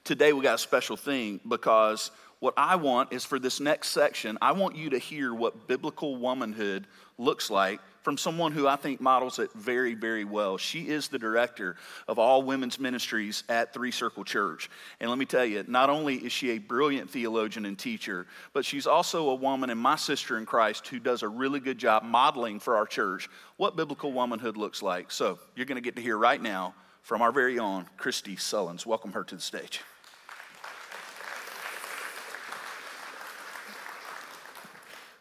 today 0.05 0.31
we 0.31 0.41
got 0.41 0.55
a 0.55 0.59
special 0.59 0.95
thing 0.95 1.41
because 1.47 2.11
what 2.39 2.53
I 2.57 2.75
want 2.75 3.11
is 3.11 3.25
for 3.25 3.37
this 3.37 3.59
next 3.59 3.89
section, 3.89 4.37
I 4.41 4.53
want 4.53 4.75
you 4.75 4.91
to 4.91 4.97
hear 4.97 5.33
what 5.33 5.67
biblical 5.67 6.15
womanhood 6.15 6.87
looks 7.17 7.51
like 7.51 7.79
from 8.01 8.17
someone 8.17 8.51
who 8.51 8.67
I 8.67 8.77
think 8.77 8.99
models 8.99 9.37
it 9.37 9.51
very, 9.53 9.93
very 9.93 10.25
well. 10.25 10.57
She 10.57 10.87
is 10.87 11.07
the 11.07 11.19
director 11.19 11.75
of 12.07 12.17
all 12.17 12.41
women's 12.41 12.79
ministries 12.79 13.43
at 13.47 13.75
Three 13.75 13.91
Circle 13.91 14.23
Church. 14.23 14.71
And 14.99 15.09
let 15.09 15.19
me 15.19 15.25
tell 15.25 15.45
you, 15.45 15.63
not 15.67 15.91
only 15.91 16.15
is 16.15 16.31
she 16.31 16.51
a 16.51 16.57
brilliant 16.57 17.11
theologian 17.11 17.65
and 17.65 17.77
teacher, 17.77 18.25
but 18.53 18.65
she's 18.65 18.87
also 18.87 19.29
a 19.29 19.35
woman 19.35 19.69
and 19.69 19.79
my 19.79 19.95
sister 19.95 20.39
in 20.39 20.47
Christ 20.47 20.87
who 20.87 20.99
does 20.99 21.21
a 21.21 21.27
really 21.27 21.59
good 21.59 21.77
job 21.77 22.01
modeling 22.01 22.59
for 22.59 22.75
our 22.75 22.87
church 22.87 23.29
what 23.57 23.75
biblical 23.75 24.11
womanhood 24.11 24.57
looks 24.57 24.81
like. 24.81 25.11
So 25.11 25.37
you're 25.55 25.67
going 25.67 25.75
to 25.75 25.81
get 25.81 25.95
to 25.95 26.01
hear 26.01 26.17
right 26.17 26.41
now 26.41 26.73
from 27.01 27.21
our 27.21 27.31
very 27.31 27.59
own 27.59 27.87
Christy 27.97 28.35
Sullins. 28.35 28.85
Welcome 28.85 29.11
her 29.13 29.23
to 29.23 29.35
the 29.35 29.41
stage. 29.41 29.81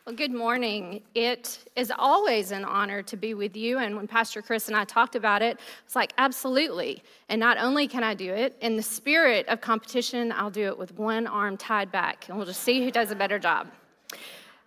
Well, 0.06 0.16
good 0.16 0.32
morning. 0.32 1.02
It 1.14 1.60
is 1.76 1.92
always 1.96 2.50
an 2.50 2.64
honor 2.64 3.00
to 3.02 3.16
be 3.16 3.34
with 3.34 3.54
you. 3.54 3.78
And 3.78 3.94
when 3.94 4.08
Pastor 4.08 4.42
Chris 4.42 4.66
and 4.66 4.76
I 4.76 4.84
talked 4.84 5.14
about 5.14 5.40
it, 5.40 5.60
it's 5.84 5.94
like, 5.94 6.12
absolutely. 6.18 7.02
And 7.28 7.38
not 7.38 7.58
only 7.58 7.86
can 7.86 8.02
I 8.02 8.14
do 8.14 8.32
it, 8.32 8.56
in 8.60 8.76
the 8.76 8.82
spirit 8.82 9.46
of 9.46 9.60
competition, 9.60 10.32
I'll 10.32 10.50
do 10.50 10.66
it 10.66 10.76
with 10.76 10.98
one 10.98 11.26
arm 11.26 11.56
tied 11.56 11.92
back, 11.92 12.28
and 12.28 12.36
we'll 12.36 12.46
just 12.46 12.62
see 12.62 12.82
who 12.82 12.90
does 12.90 13.12
a 13.12 13.14
better 13.14 13.38
job. 13.38 13.68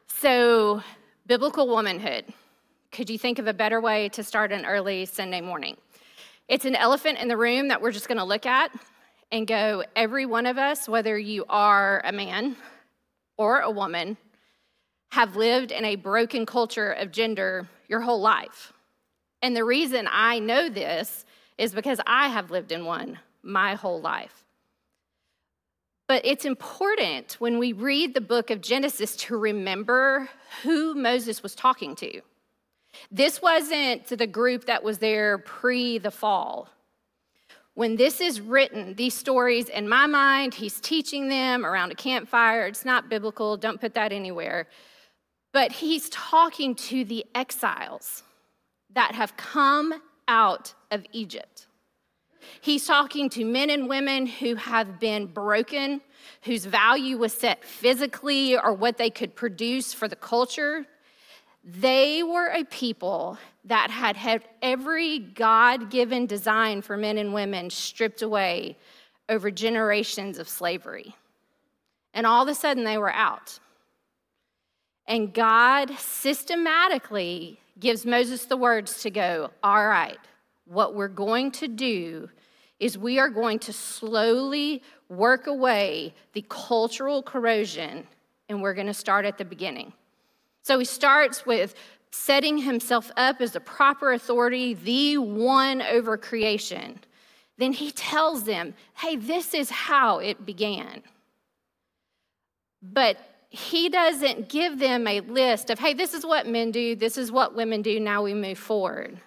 So, 0.08 0.82
biblical 1.28 1.68
womanhood. 1.68 2.26
Could 2.94 3.10
you 3.10 3.18
think 3.18 3.38
of 3.40 3.48
a 3.48 3.54
better 3.54 3.82
way 3.82 4.08
to 4.10 4.24
start 4.24 4.52
an 4.52 4.66
early 4.66 5.06
Sunday 5.06 5.42
morning? 5.42 5.76
It's 6.48 6.66
an 6.66 6.76
elephant 6.76 7.20
in 7.20 7.28
the 7.28 7.38
room 7.38 7.70
that 7.70 7.82
we're 7.82 7.92
just 7.92 8.08
going 8.08 8.18
to 8.18 8.24
look 8.24 8.46
at 8.46 8.72
and 9.32 9.48
go, 9.48 9.84
every 9.96 10.26
one 10.26 10.46
of 10.46 10.58
us, 10.58 10.88
whether 10.88 11.18
you 11.18 11.46
are 11.50 12.02
a 12.06 12.12
man 12.12 12.56
or 13.38 13.60
a 13.60 13.72
woman, 13.72 14.18
have 15.12 15.36
lived 15.36 15.72
in 15.72 15.86
a 15.86 15.96
broken 15.96 16.46
culture 16.46 16.92
of 16.92 17.12
gender 17.12 17.68
your 17.88 18.02
whole 18.02 18.22
life. 18.22 18.74
And 19.42 19.56
the 19.56 19.64
reason 19.64 20.08
I 20.12 20.40
know 20.40 20.70
this 20.70 21.26
is 21.58 21.74
because 21.74 22.00
I 22.06 22.28
have 22.30 22.52
lived 22.52 22.72
in 22.72 22.86
one 22.86 23.20
my 23.42 23.76
whole 23.76 24.02
life. 24.02 24.46
But 26.08 26.26
it's 26.26 26.46
important 26.46 27.34
when 27.40 27.60
we 27.60 27.74
read 27.74 28.14
the 28.14 28.22
book 28.22 28.50
of 28.50 28.62
Genesis 28.62 29.16
to 29.18 29.38
remember 29.38 30.30
who 30.64 30.96
Moses 30.96 31.42
was 31.42 31.56
talking 31.56 31.96
to. 31.98 32.22
This 33.12 33.42
wasn't 33.42 34.08
the 34.08 34.28
group 34.28 34.66
that 34.66 34.84
was 34.84 35.00
there 35.00 35.38
pre 35.38 35.98
the 35.98 36.12
fall. 36.12 36.70
When 37.76 37.96
this 37.96 38.22
is 38.22 38.40
written, 38.40 38.94
these 38.94 39.16
stories, 39.16 39.68
in 39.68 39.90
my 39.90 40.06
mind, 40.06 40.54
he's 40.54 40.80
teaching 40.80 41.28
them 41.28 41.66
around 41.66 41.92
a 41.92 41.96
campfire. 41.96 42.68
It's 42.68 42.86
not 42.86 43.10
biblical, 43.10 43.58
don't 43.58 43.82
put 43.82 43.96
that 43.96 44.12
anywhere. 44.12 44.68
But 45.54 45.72
he's 45.72 46.10
talking 46.10 46.76
to 46.76 47.04
the 47.04 47.26
exiles 47.34 48.24
that 48.94 49.16
have 49.16 49.36
come 49.38 50.02
out 50.28 50.74
of 50.92 51.04
Egypt. 51.12 51.68
He's 52.62 52.86
talking 52.86 53.30
to 53.32 53.46
men 53.46 53.70
and 53.70 53.90
women 53.90 54.28
who 54.28 54.56
have 54.56 55.00
been 55.00 55.26
broken, 55.28 56.02
whose 56.44 56.66
value 56.66 57.18
was 57.18 57.34
set 57.34 57.64
physically 57.64 58.58
or 58.58 58.74
what 58.74 58.98
they 58.98 59.10
could 59.10 59.36
produce 59.36 59.94
for 59.94 60.08
the 60.08 60.16
culture. 60.16 60.86
They 61.64 62.24
were 62.24 62.48
a 62.48 62.66
people 62.66 63.38
that 63.66 63.90
had 63.90 64.18
had 64.18 64.44
every 64.62 65.20
God 65.20 65.90
given 65.90 66.26
design 66.26 66.82
for 66.82 66.98
men 66.98 67.18
and 67.18 67.34
women 67.34 67.70
stripped 67.70 68.22
away 68.22 68.78
over 69.30 69.50
generations 69.50 70.40
of 70.40 70.50
slavery. 70.50 71.16
And 72.14 72.28
all 72.28 72.44
of 72.44 72.50
a 72.50 72.56
sudden, 72.56 72.84
they 72.84 72.98
were 72.98 73.14
out. 73.14 73.60
And 75.08 75.34
God 75.34 75.92
systematically 75.98 77.60
gives 77.80 78.06
Moses 78.06 78.46
the 78.46 78.58
words 78.58 79.02
to 79.02 79.10
go, 79.10 79.52
All 79.64 79.88
right, 79.88 80.20
what 80.66 80.96
we're 80.96 81.08
going 81.08 81.52
to 81.52 81.68
do 81.68 82.30
is 82.80 82.98
we 82.98 83.20
are 83.20 83.30
going 83.30 83.60
to 83.60 83.74
slowly 83.74 84.82
work 85.08 85.48
away 85.48 86.14
the 86.34 86.46
cultural 86.50 87.24
corrosion, 87.24 88.06
and 88.50 88.62
we're 88.62 88.74
going 88.74 88.88
to 88.88 88.94
start 88.94 89.26
at 89.26 89.38
the 89.38 89.46
beginning. 89.46 89.94
So 90.64 90.80
he 90.80 90.86
starts 90.86 91.46
with 91.46 91.76
setting 92.12 92.58
himself 92.58 93.12
up 93.18 93.42
as 93.42 93.52
the 93.52 93.60
proper 93.60 94.14
authority, 94.14 94.74
the 94.74 95.18
one 95.18 95.82
over 95.82 96.18
creation. 96.18 97.00
Then 97.58 97.74
he 97.74 97.92
tells 97.92 98.46
them, 98.46 98.74
hey, 98.96 99.16
this 99.16 99.54
is 99.54 99.70
how 99.70 100.20
it 100.20 100.46
began. 100.46 101.04
But 102.82 103.18
he 103.50 103.90
doesn't 103.90 104.50
give 104.50 104.80
them 104.80 105.08
a 105.08 105.20
list 105.22 105.70
of, 105.70 105.80
hey, 105.80 105.94
this 105.94 106.14
is 106.14 106.26
what 106.26 106.48
men 106.48 106.72
do, 106.72 106.96
this 106.96 107.18
is 107.18 107.32
what 107.32 107.56
women 107.56 107.82
do, 107.82 108.00
now 108.00 108.24
we 108.24 108.34
move 108.34 108.58
forward. 108.58 109.20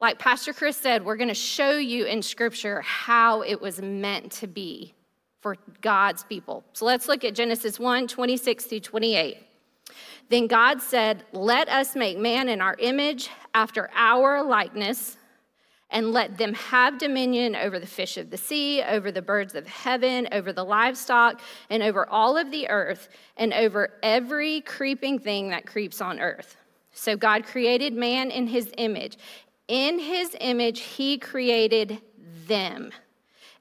Like 0.00 0.18
Pastor 0.18 0.52
Chris 0.52 0.76
said, 0.76 1.04
we're 1.04 1.16
going 1.16 1.28
to 1.28 1.34
show 1.34 1.72
you 1.72 2.06
in 2.06 2.22
Scripture 2.22 2.80
how 2.82 3.42
it 3.42 3.60
was 3.60 3.82
meant 3.82 4.32
to 4.32 4.46
be 4.46 4.94
for 5.40 5.56
God's 5.82 6.24
people. 6.24 6.64
So 6.72 6.84
let's 6.84 7.08
look 7.08 7.24
at 7.24 7.34
Genesis 7.34 7.78
1 7.78 8.06
26 8.08 8.64
through 8.64 8.80
28. 8.80 9.38
Then 10.30 10.46
God 10.46 10.80
said, 10.80 11.24
Let 11.32 11.68
us 11.68 11.94
make 11.94 12.18
man 12.18 12.48
in 12.48 12.60
our 12.60 12.76
image, 12.78 13.28
after 13.52 13.90
our 13.94 14.42
likeness 14.42 15.16
and 15.90 16.12
let 16.12 16.38
them 16.38 16.54
have 16.54 16.98
dominion 16.98 17.56
over 17.56 17.78
the 17.78 17.86
fish 17.86 18.16
of 18.16 18.30
the 18.30 18.36
sea, 18.36 18.82
over 18.82 19.10
the 19.10 19.22
birds 19.22 19.54
of 19.54 19.66
heaven, 19.66 20.28
over 20.32 20.52
the 20.52 20.64
livestock, 20.64 21.40
and 21.68 21.82
over 21.82 22.08
all 22.08 22.36
of 22.36 22.50
the 22.50 22.68
earth, 22.68 23.08
and 23.36 23.52
over 23.52 23.90
every 24.02 24.60
creeping 24.60 25.18
thing 25.18 25.50
that 25.50 25.66
creeps 25.66 26.00
on 26.00 26.20
earth. 26.20 26.56
So 26.92 27.16
God 27.16 27.44
created 27.44 27.92
man 27.92 28.30
in 28.30 28.46
his 28.46 28.72
image. 28.78 29.18
In 29.66 29.98
his 29.98 30.36
image, 30.40 30.80
he 30.80 31.18
created 31.18 32.00
them. 32.46 32.92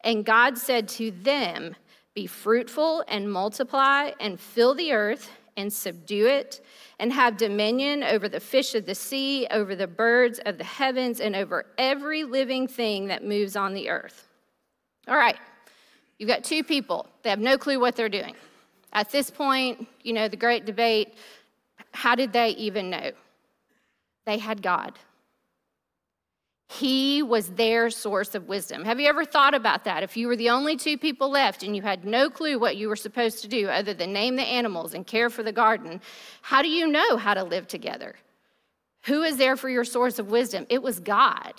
And 0.03 0.23
God 0.23 0.57
said 0.57 0.87
to 0.89 1.11
them, 1.11 1.75
Be 2.13 2.27
fruitful 2.27 3.03
and 3.07 3.31
multiply 3.31 4.11
and 4.19 4.39
fill 4.39 4.75
the 4.75 4.93
earth 4.93 5.31
and 5.59 5.71
subdue 5.71 6.27
it 6.27 6.61
and 6.99 7.13
have 7.13 7.37
dominion 7.37 8.03
over 8.03 8.27
the 8.27 8.39
fish 8.39 8.75
of 8.75 8.85
the 8.85 8.95
sea, 8.95 9.47
over 9.51 9.75
the 9.75 9.87
birds 9.87 10.39
of 10.45 10.57
the 10.57 10.63
heavens, 10.63 11.19
and 11.19 11.35
over 11.35 11.65
every 11.77 12.23
living 12.23 12.67
thing 12.67 13.07
that 13.07 13.23
moves 13.23 13.55
on 13.55 13.73
the 13.73 13.89
earth. 13.89 14.27
All 15.07 15.17
right, 15.17 15.37
you've 16.17 16.29
got 16.29 16.43
two 16.43 16.63
people. 16.63 17.07
They 17.23 17.29
have 17.29 17.39
no 17.39 17.57
clue 17.57 17.79
what 17.79 17.95
they're 17.95 18.09
doing. 18.09 18.35
At 18.91 19.11
this 19.11 19.29
point, 19.29 19.87
you 20.01 20.13
know, 20.13 20.27
the 20.27 20.37
great 20.37 20.65
debate 20.65 21.13
how 21.91 22.15
did 22.15 22.33
they 22.33 22.49
even 22.49 22.89
know? 22.89 23.11
They 24.25 24.37
had 24.37 24.61
God. 24.61 24.93
He 26.71 27.23
was 27.23 27.49
their 27.49 27.89
source 27.89 28.35
of 28.35 28.47
wisdom. 28.47 28.85
Have 28.85 28.99
you 28.99 29.07
ever 29.07 29.25
thought 29.25 29.55
about 29.55 29.85
that? 29.85 30.03
If 30.03 30.15
you 30.15 30.27
were 30.27 30.35
the 30.35 30.51
only 30.51 30.77
two 30.77 30.99
people 30.99 31.31
left 31.31 31.63
and 31.63 31.75
you 31.75 31.81
had 31.81 32.05
no 32.05 32.29
clue 32.29 32.59
what 32.59 32.77
you 32.77 32.89
were 32.89 32.95
supposed 32.95 33.41
to 33.41 33.47
do 33.47 33.67
other 33.67 33.95
than 33.95 34.13
name 34.13 34.35
the 34.35 34.43
animals 34.43 34.93
and 34.93 35.05
care 35.05 35.31
for 35.31 35.41
the 35.41 35.51
garden, 35.51 35.99
how 36.43 36.61
do 36.61 36.69
you 36.69 36.85
know 36.85 37.17
how 37.17 37.33
to 37.33 37.43
live 37.43 37.67
together? 37.67 38.13
Who 39.05 39.23
is 39.23 39.37
there 39.37 39.57
for 39.57 39.67
your 39.67 39.83
source 39.83 40.19
of 40.19 40.29
wisdom? 40.29 40.67
It 40.69 40.83
was 40.83 40.99
God. 40.99 41.53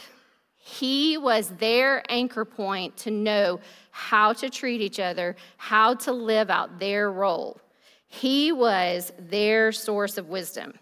He 0.54 1.18
was 1.18 1.48
their 1.58 2.04
anchor 2.08 2.44
point 2.44 2.96
to 2.98 3.10
know 3.10 3.58
how 3.90 4.32
to 4.34 4.48
treat 4.48 4.80
each 4.80 5.00
other, 5.00 5.34
how 5.56 5.94
to 5.94 6.12
live 6.12 6.50
out 6.50 6.78
their 6.78 7.10
role. 7.10 7.60
He 8.06 8.52
was 8.52 9.12
their 9.18 9.72
source 9.72 10.18
of 10.18 10.28
wisdom. 10.28 10.74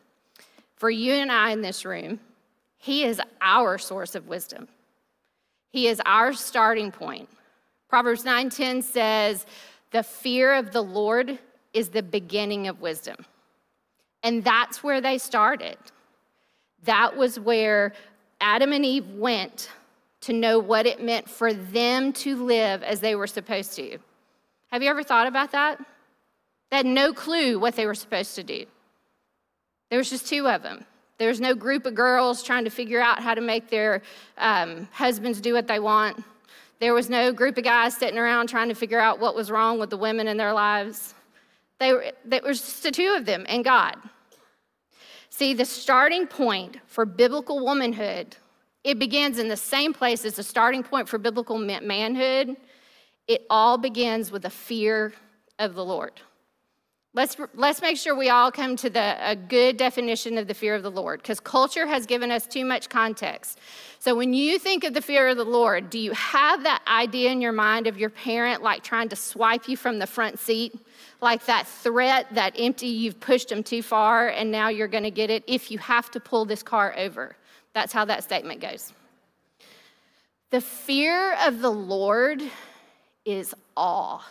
For 0.76 0.90
you 0.90 1.14
and 1.14 1.32
I 1.32 1.52
in 1.52 1.62
this 1.62 1.87
room, 1.87 2.20
he 2.78 3.04
is 3.04 3.20
our 3.40 3.76
source 3.76 4.14
of 4.14 4.28
wisdom. 4.28 4.68
He 5.70 5.87
is 5.88 6.00
our 6.06 6.32
starting 6.32 6.90
point. 6.90 7.28
Proverbs 7.88 8.25
9:10 8.25 8.82
says, 8.82 9.44
"The 9.90 10.02
fear 10.02 10.54
of 10.54 10.73
the 10.73 10.82
Lord 10.82 11.38
is 11.73 11.90
the 11.90 12.02
beginning 12.02 12.66
of 12.66 12.80
wisdom." 12.80 13.26
And 14.23 14.42
that's 14.42 14.82
where 14.82 15.00
they 15.00 15.18
started. 15.18 15.78
That 16.85 17.16
was 17.16 17.38
where 17.38 17.92
Adam 18.40 18.73
and 18.73 18.85
Eve 18.85 19.08
went 19.11 19.70
to 20.20 20.32
know 20.32 20.58
what 20.58 20.87
it 20.87 21.02
meant 21.02 21.28
for 21.28 21.52
them 21.52 22.12
to 22.12 22.37
live 22.44 22.82
as 22.82 23.00
they 23.00 23.14
were 23.14 23.26
supposed 23.26 23.75
to. 23.75 23.99
Have 24.70 24.82
you 24.82 24.90
ever 24.90 25.02
thought 25.02 25.26
about 25.26 25.52
that? 25.52 25.78
They 26.70 26.78
had 26.78 26.87
no 26.87 27.12
clue 27.12 27.58
what 27.58 27.75
they 27.76 27.87
were 27.87 27.94
supposed 27.94 28.35
to 28.35 28.42
do. 28.42 28.66
There 29.88 29.99
was 29.99 30.11
just 30.11 30.26
two 30.26 30.49
of 30.49 30.62
them. 30.62 30.85
There's 31.18 31.40
no 31.40 31.54
group 31.54 31.84
of 31.84 31.94
girls 31.94 32.42
trying 32.42 32.64
to 32.64 32.70
figure 32.70 33.00
out 33.00 33.20
how 33.20 33.34
to 33.34 33.40
make 33.40 33.68
their 33.68 34.02
um, 34.37 34.88
husbands 34.92 35.40
do 35.40 35.52
what 35.52 35.66
they 35.66 35.80
want. 35.80 36.22
There 36.80 36.94
was 36.94 37.10
no 37.10 37.32
group 37.32 37.58
of 37.58 37.64
guys 37.64 37.96
sitting 37.96 38.18
around 38.18 38.48
trying 38.48 38.68
to 38.68 38.75
figure 38.75 39.00
out 39.00 39.18
what 39.18 39.34
was 39.34 39.50
wrong 39.50 39.80
with 39.80 39.90
the 39.90 39.96
women 39.96 40.28
in 40.28 40.37
their 40.37 40.52
lives. 40.52 41.14
They 41.80 41.92
were, 41.92 42.12
there 42.25 42.42
was 42.42 42.60
just 42.60 42.82
the 42.84 42.92
two 42.92 43.14
of 43.16 43.25
them 43.25 43.44
and 43.48 43.64
God. 43.64 43.96
See, 45.28 45.54
the 45.54 45.64
starting 45.64 46.26
point 46.26 46.78
for 46.87 47.04
biblical 47.04 47.64
womanhood, 47.64 48.37
it 48.84 48.98
begins 48.98 49.38
in 49.38 49.48
the 49.48 49.56
same 49.56 49.92
place 49.92 50.25
as 50.25 50.34
the 50.34 50.42
starting 50.42 50.84
point 50.84 51.08
for 51.08 51.18
biblical 51.18 51.58
manhood. 51.58 52.56
It 53.26 53.44
all 53.50 53.76
begins 53.76 54.30
with 54.30 54.44
a 54.44 54.50
fear 54.50 55.12
of 55.58 55.75
the 55.75 55.84
Lord. 55.84 56.20
Let's, 57.14 57.36
let's 57.54 57.80
make 57.80 57.96
sure 57.96 58.14
we 58.14 58.28
all 58.28 58.52
come 58.52 58.76
to 58.76 58.90
the, 58.90 59.16
a 59.20 59.34
good 59.34 59.78
definition 59.78 60.36
of 60.36 60.46
the 60.46 60.52
fear 60.52 60.74
of 60.74 60.82
the 60.82 60.90
Lord 60.90 61.22
because 61.22 61.40
culture 61.40 61.86
has 61.86 62.04
given 62.04 62.30
us 62.30 62.46
too 62.46 62.66
much 62.66 62.90
context. 62.90 63.58
So, 63.98 64.14
when 64.14 64.34
you 64.34 64.58
think 64.58 64.84
of 64.84 64.92
the 64.92 65.00
fear 65.00 65.28
of 65.28 65.38
the 65.38 65.44
Lord, 65.44 65.88
do 65.88 65.98
you 65.98 66.12
have 66.12 66.62
that 66.64 66.82
idea 66.86 67.30
in 67.30 67.40
your 67.40 67.52
mind 67.52 67.86
of 67.86 67.98
your 67.98 68.10
parent 68.10 68.62
like 68.62 68.82
trying 68.82 69.08
to 69.08 69.16
swipe 69.16 69.68
you 69.68 69.76
from 69.76 69.98
the 69.98 70.06
front 70.06 70.38
seat? 70.38 70.78
Like 71.20 71.46
that 71.46 71.66
threat, 71.66 72.26
that 72.34 72.54
empty, 72.58 72.86
you've 72.86 73.18
pushed 73.18 73.48
them 73.48 73.62
too 73.62 73.82
far 73.82 74.28
and 74.28 74.52
now 74.52 74.68
you're 74.68 74.86
going 74.86 75.02
to 75.02 75.10
get 75.10 75.30
it 75.30 75.42
if 75.46 75.70
you 75.70 75.78
have 75.78 76.10
to 76.12 76.20
pull 76.20 76.44
this 76.44 76.62
car 76.62 76.94
over. 76.96 77.34
That's 77.72 77.92
how 77.92 78.04
that 78.04 78.22
statement 78.22 78.60
goes. 78.60 78.92
The 80.50 80.60
fear 80.60 81.34
of 81.44 81.60
the 81.60 81.70
Lord 81.70 82.42
is 83.24 83.54
awe. 83.76 84.24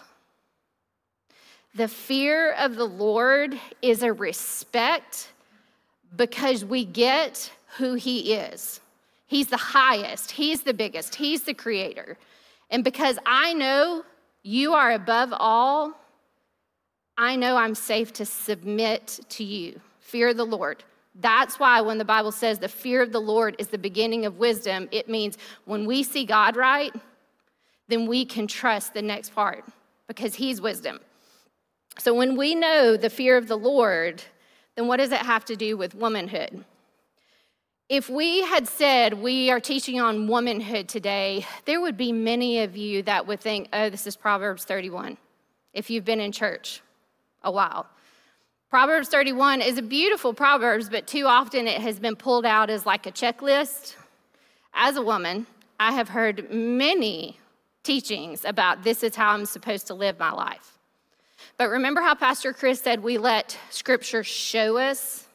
The 1.77 1.88
fear 1.88 2.53
of 2.53 2.75
the 2.75 2.88
Lord 2.88 3.60
is 3.84 4.01
a 4.01 4.12
respect 4.12 5.29
because 6.15 6.65
we 6.65 6.84
get 6.84 7.51
who 7.77 7.93
He 7.93 8.34
is. 8.34 8.81
He's 9.27 9.46
the 9.46 9.57
highest, 9.57 10.31
He's 10.31 10.63
the 10.63 10.74
biggest, 10.74 11.13
He's 11.13 11.43
the 11.43 11.53
creator. 11.53 12.17
And 12.72 12.84
because 12.84 13.19
I 13.27 13.53
know 13.53 14.03
you 14.41 14.74
are 14.74 14.91
above 14.91 15.29
all, 15.34 15.93
I 17.15 17.36
know 17.36 17.57
I'm 17.57 17.75
safe 17.75 18.12
to 18.13 18.25
submit 18.25 19.19
to 19.29 19.43
you. 19.43 19.79
Fear 20.00 20.34
the 20.34 20.46
Lord. 20.46 20.84
That's 21.13 21.60
why 21.60 21.81
when 21.81 22.00
the 22.00 22.05
Bible 22.05 22.31
says 22.31 22.57
the 22.57 22.67
fear 22.67 23.03
of 23.03 23.12
the 23.12 23.22
Lord 23.22 23.55
is 23.60 23.67
the 23.67 23.77
beginning 23.77 24.25
of 24.25 24.39
wisdom, 24.39 24.89
it 24.91 25.10
means 25.10 25.38
when 25.65 25.86
we 25.86 26.01
see 26.01 26.25
God 26.25 26.55
right, 26.55 26.96
then 27.88 28.07
we 28.07 28.25
can 28.25 28.48
trust 28.48 28.96
the 28.96 29.03
next 29.03 29.36
part 29.36 29.63
because 30.07 30.34
He's 30.34 30.60
wisdom. 30.60 31.01
So 32.00 32.13
when 32.13 32.38
we 32.38 32.56
know 32.56 32.96
the 32.96 33.10
fear 33.10 33.38
of 33.38 33.48
the 33.48 33.58
Lord, 33.58 34.24
then 34.75 34.88
what 34.88 34.98
does 34.98 35.12
it 35.12 35.20
have 35.20 35.46
to 35.46 35.56
do 35.56 35.75
with 35.75 35.96
womanhood? 35.96 36.63
If 37.89 38.10
we 38.10 38.44
had 38.44 38.68
said 38.68 39.16
we 39.16 39.50
are 39.50 39.60
teaching 39.60 40.00
on 40.00 40.27
womanhood 40.27 40.89
today, 40.89 41.46
there 41.66 41.82
would 41.82 41.98
be 41.98 42.12
many 42.12 42.60
of 42.60 42.75
you 42.75 43.01
that 43.04 43.25
would 43.25 43.39
think, 43.39 43.70
oh, 43.72 43.89
this 43.89 44.06
is 44.06 44.16
Proverbs 44.16 44.66
31, 44.66 45.18
if 45.74 45.89
you've 45.89 46.06
been 46.06 46.20
in 46.20 46.32
church 46.32 46.82
a 47.44 47.51
while. 47.51 47.88
Proverbs 48.70 49.08
31 49.08 49.62
is 49.62 49.77
a 49.77 49.82
beautiful 49.82 50.34
Proverbs, 50.34 50.89
but 50.89 51.08
too 51.08 51.25
often 51.25 51.68
it 51.68 51.80
has 51.80 52.00
been 52.00 52.18
pulled 52.18 52.46
out 52.46 52.70
as 52.70 52.86
like 52.86 53.06
a 53.08 53.12
checklist. 53.12 53.96
As 54.74 54.98
a 54.98 55.01
woman, 55.01 55.48
I 55.80 55.94
have 55.94 56.10
heard 56.10 56.51
many 56.51 57.38
teachings 57.84 58.44
about 58.44 58.84
this 58.84 59.01
is 59.01 59.16
how 59.16 59.32
I'm 59.32 59.46
supposed 59.46 59.88
to 59.88 59.94
live 59.94 60.20
my 60.20 60.32
life. 60.32 60.76
But 61.58 61.70
remember 61.70 62.02
how 62.02 62.14
Pastor 62.14 62.54
Chris 62.54 62.80
said 62.82 63.02
we 63.02 63.18
let 63.18 63.58
Scripture 63.72 64.24
show 64.24 64.78
us? 64.78 65.28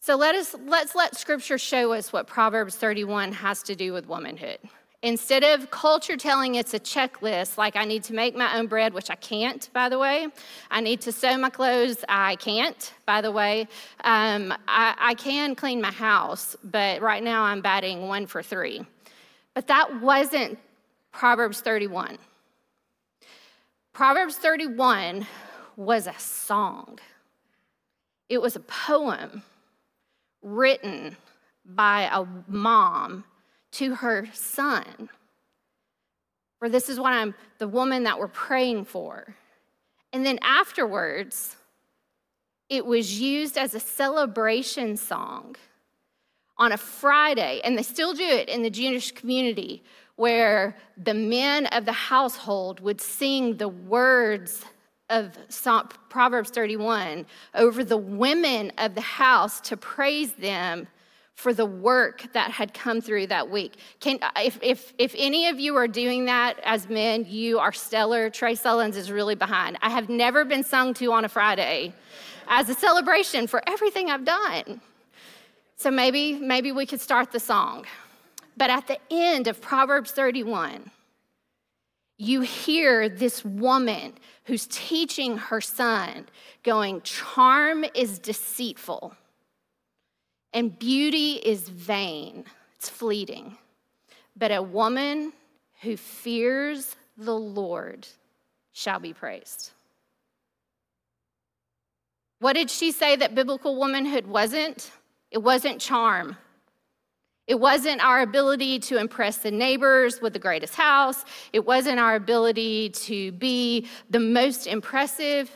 So 0.00 0.16
let 0.16 0.34
us 0.34 0.54
let's 0.66 0.94
let 0.94 1.16
Scripture 1.16 1.58
show 1.58 1.92
us 1.92 2.12
what 2.12 2.26
Proverbs 2.26 2.76
31 2.76 3.32
has 3.32 3.62
to 3.64 3.74
do 3.74 3.92
with 3.92 4.06
womanhood. 4.06 4.58
Instead 5.02 5.44
of 5.44 5.70
culture 5.70 6.16
telling 6.16 6.54
it's 6.54 6.74
a 6.74 6.80
checklist, 6.80 7.56
like 7.56 7.76
I 7.76 7.84
need 7.84 8.02
to 8.04 8.14
make 8.14 8.34
my 8.34 8.58
own 8.58 8.66
bread, 8.66 8.94
which 8.94 9.10
I 9.10 9.14
can't, 9.16 9.68
by 9.72 9.88
the 9.88 9.98
way. 9.98 10.26
I 10.70 10.80
need 10.80 11.00
to 11.02 11.12
sew 11.12 11.36
my 11.36 11.50
clothes, 11.50 12.04
I 12.08 12.34
can't, 12.36 12.92
by 13.06 13.20
the 13.20 13.30
way. 13.30 13.68
Um, 14.02 14.52
I, 14.66 14.94
I 14.98 15.14
can 15.14 15.54
clean 15.54 15.80
my 15.80 15.92
house, 15.92 16.56
but 16.64 17.00
right 17.00 17.22
now 17.22 17.44
I'm 17.44 17.60
batting 17.60 18.08
one 18.08 18.26
for 18.26 18.42
three. 18.42 18.84
But 19.54 19.68
that 19.68 20.00
wasn't 20.00 20.58
Proverbs 21.12 21.60
31. 21.60 22.18
Proverbs 23.98 24.36
31 24.36 25.26
was 25.76 26.06
a 26.06 26.14
song, 26.18 27.00
it 28.28 28.40
was 28.40 28.54
a 28.54 28.60
poem 28.60 29.42
written 30.40 31.16
by 31.64 32.02
a 32.02 32.24
mom 32.46 33.24
to 33.72 33.96
her 33.96 34.28
son. 34.32 35.08
For 36.60 36.68
this 36.68 36.88
is 36.88 37.00
what 37.00 37.12
I'm, 37.12 37.34
the 37.58 37.66
woman 37.66 38.04
that 38.04 38.20
we're 38.20 38.28
praying 38.28 38.84
for. 38.84 39.34
And 40.12 40.24
then 40.24 40.38
afterwards, 40.42 41.56
it 42.68 42.86
was 42.86 43.20
used 43.20 43.58
as 43.58 43.74
a 43.74 43.80
celebration 43.80 44.96
song 44.96 45.56
on 46.56 46.70
a 46.70 46.76
Friday, 46.76 47.60
and 47.64 47.76
they 47.76 47.82
still 47.82 48.14
do 48.14 48.22
it 48.22 48.48
in 48.48 48.62
the 48.62 48.70
Jewish 48.70 49.10
community, 49.10 49.82
where 50.18 50.76
the 50.96 51.14
men 51.14 51.66
of 51.66 51.84
the 51.84 51.92
household 51.92 52.80
would 52.80 53.00
sing 53.00 53.56
the 53.56 53.68
words 53.68 54.64
of 55.10 55.38
Proverbs 56.08 56.50
31 56.50 57.24
over 57.54 57.84
the 57.84 57.96
women 57.96 58.72
of 58.78 58.96
the 58.96 59.00
house 59.00 59.60
to 59.60 59.76
praise 59.76 60.32
them 60.32 60.88
for 61.34 61.54
the 61.54 61.64
work 61.64 62.26
that 62.32 62.50
had 62.50 62.74
come 62.74 63.00
through 63.00 63.28
that 63.28 63.48
week. 63.48 63.76
Can, 64.00 64.18
if, 64.38 64.58
if, 64.60 64.92
if 64.98 65.14
any 65.16 65.46
of 65.46 65.60
you 65.60 65.76
are 65.76 65.86
doing 65.86 66.24
that 66.24 66.58
as 66.64 66.88
men, 66.88 67.24
you 67.28 67.60
are 67.60 67.72
stellar. 67.72 68.28
Trey 68.28 68.54
Sullins 68.54 68.96
is 68.96 69.12
really 69.12 69.36
behind. 69.36 69.78
I 69.82 69.90
have 69.90 70.08
never 70.08 70.44
been 70.44 70.64
sung 70.64 70.94
to 70.94 71.12
on 71.12 71.24
a 71.24 71.28
Friday 71.28 71.94
as 72.48 72.68
a 72.68 72.74
celebration 72.74 73.46
for 73.46 73.62
everything 73.68 74.10
I've 74.10 74.24
done. 74.24 74.80
So 75.76 75.92
maybe, 75.92 76.32
maybe 76.32 76.72
we 76.72 76.86
could 76.86 77.00
start 77.00 77.30
the 77.30 77.38
song. 77.38 77.86
But 78.58 78.70
at 78.70 78.88
the 78.88 78.98
end 79.08 79.46
of 79.46 79.60
Proverbs 79.60 80.10
31, 80.10 80.90
you 82.18 82.40
hear 82.40 83.08
this 83.08 83.44
woman 83.44 84.14
who's 84.46 84.66
teaching 84.66 85.38
her 85.38 85.60
son, 85.60 86.26
going, 86.64 87.00
Charm 87.02 87.84
is 87.94 88.18
deceitful, 88.18 89.14
and 90.52 90.76
beauty 90.76 91.34
is 91.34 91.68
vain, 91.68 92.44
it's 92.74 92.88
fleeting. 92.88 93.56
But 94.36 94.50
a 94.50 94.60
woman 94.60 95.32
who 95.82 95.96
fears 95.96 96.96
the 97.16 97.38
Lord 97.38 98.08
shall 98.72 98.98
be 98.98 99.12
praised. 99.12 99.70
What 102.40 102.54
did 102.54 102.70
she 102.70 102.90
say 102.90 103.14
that 103.14 103.36
biblical 103.36 103.76
womanhood 103.76 104.26
wasn't? 104.26 104.90
It 105.30 105.38
wasn't 105.38 105.80
charm. 105.80 106.36
It 107.48 107.58
wasn't 107.58 108.04
our 108.04 108.20
ability 108.20 108.78
to 108.80 108.98
impress 108.98 109.38
the 109.38 109.50
neighbors 109.50 110.20
with 110.20 110.34
the 110.34 110.38
greatest 110.38 110.74
house. 110.74 111.24
It 111.54 111.64
wasn't 111.64 111.98
our 111.98 112.14
ability 112.14 112.90
to 112.90 113.32
be 113.32 113.88
the 114.10 114.20
most 114.20 114.66
impressive. 114.66 115.50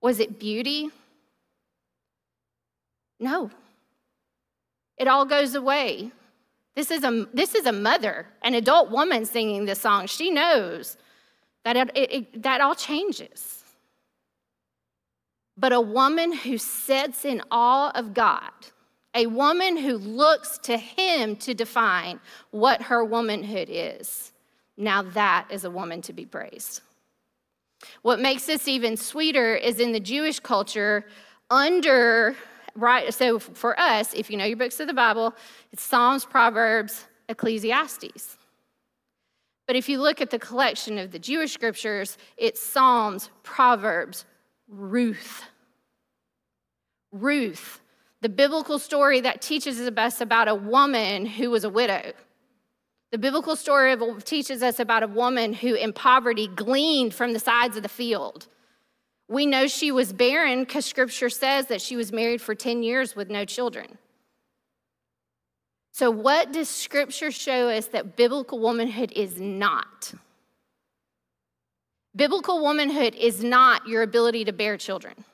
Was 0.00 0.18
it 0.18 0.38
beauty? 0.38 0.88
No. 3.20 3.50
It 4.96 5.08
all 5.08 5.26
goes 5.26 5.54
away. 5.54 6.10
This 6.74 6.90
is 6.90 7.04
a, 7.04 7.26
this 7.34 7.54
is 7.54 7.66
a 7.66 7.72
mother, 7.72 8.26
an 8.40 8.54
adult 8.54 8.90
woman 8.90 9.26
singing 9.26 9.66
this 9.66 9.82
song. 9.82 10.06
She 10.06 10.30
knows 10.30 10.96
that 11.64 11.76
it, 11.76 11.90
it, 11.94 12.42
that 12.42 12.62
all 12.62 12.74
changes. 12.74 13.62
But 15.58 15.74
a 15.74 15.82
woman 15.82 16.32
who 16.32 16.56
sits 16.56 17.26
in 17.26 17.42
awe 17.50 17.90
of 17.94 18.14
God 18.14 18.52
a 19.14 19.26
woman 19.26 19.76
who 19.76 19.98
looks 19.98 20.58
to 20.58 20.76
him 20.76 21.36
to 21.36 21.54
define 21.54 22.20
what 22.50 22.82
her 22.82 23.04
womanhood 23.04 23.68
is. 23.70 24.32
Now, 24.76 25.02
that 25.02 25.48
is 25.50 25.64
a 25.64 25.70
woman 25.70 26.00
to 26.02 26.12
be 26.12 26.24
praised. 26.24 26.80
What 28.02 28.20
makes 28.20 28.46
this 28.46 28.68
even 28.68 28.96
sweeter 28.96 29.54
is 29.54 29.80
in 29.80 29.92
the 29.92 30.00
Jewish 30.00 30.40
culture, 30.40 31.04
under, 31.50 32.34
right, 32.74 33.12
so 33.12 33.38
for 33.38 33.78
us, 33.78 34.14
if 34.14 34.30
you 34.30 34.36
know 34.36 34.44
your 34.44 34.56
books 34.56 34.80
of 34.80 34.86
the 34.86 34.94
Bible, 34.94 35.34
it's 35.72 35.82
Psalms, 35.82 36.24
Proverbs, 36.24 37.06
Ecclesiastes. 37.28 38.38
But 39.66 39.76
if 39.76 39.88
you 39.88 40.00
look 40.00 40.20
at 40.20 40.30
the 40.30 40.38
collection 40.38 40.98
of 40.98 41.12
the 41.12 41.18
Jewish 41.18 41.52
scriptures, 41.52 42.16
it's 42.36 42.60
Psalms, 42.60 43.30
Proverbs, 43.42 44.24
Ruth. 44.68 45.44
Ruth 47.12 47.81
the 48.22 48.28
biblical 48.28 48.78
story 48.78 49.20
that 49.20 49.42
teaches 49.42 49.80
us 49.80 50.20
about 50.20 50.46
a 50.46 50.54
woman 50.54 51.26
who 51.26 51.50
was 51.50 51.64
a 51.64 51.68
widow. 51.68 52.12
The 53.10 53.18
biblical 53.18 53.56
story 53.56 53.94
teaches 54.24 54.62
us 54.62 54.78
about 54.78 55.02
a 55.02 55.08
woman 55.08 55.52
who, 55.52 55.74
in 55.74 55.92
poverty, 55.92 56.46
gleaned 56.46 57.12
from 57.12 57.32
the 57.32 57.40
sides 57.40 57.76
of 57.76 57.82
the 57.82 57.88
field. 57.88 58.46
We 59.28 59.44
know 59.44 59.66
she 59.66 59.90
was 59.90 60.12
barren 60.12 60.60
because 60.60 60.86
scripture 60.86 61.30
says 61.30 61.66
that 61.66 61.82
she 61.82 61.96
was 61.96 62.12
married 62.12 62.40
for 62.40 62.54
10 62.54 62.84
years 62.84 63.16
with 63.16 63.28
no 63.28 63.44
children. 63.44 63.98
So, 65.90 66.10
what 66.10 66.52
does 66.52 66.68
scripture 66.68 67.32
show 67.32 67.68
us 67.68 67.88
that 67.88 68.16
biblical 68.16 68.60
womanhood 68.60 69.12
is 69.12 69.40
not? 69.40 70.14
Biblical 72.14 72.62
womanhood 72.62 73.14
is 73.16 73.42
not 73.42 73.88
your 73.88 74.02
ability 74.02 74.44
to 74.44 74.52
bear 74.52 74.76
children. 74.76 75.24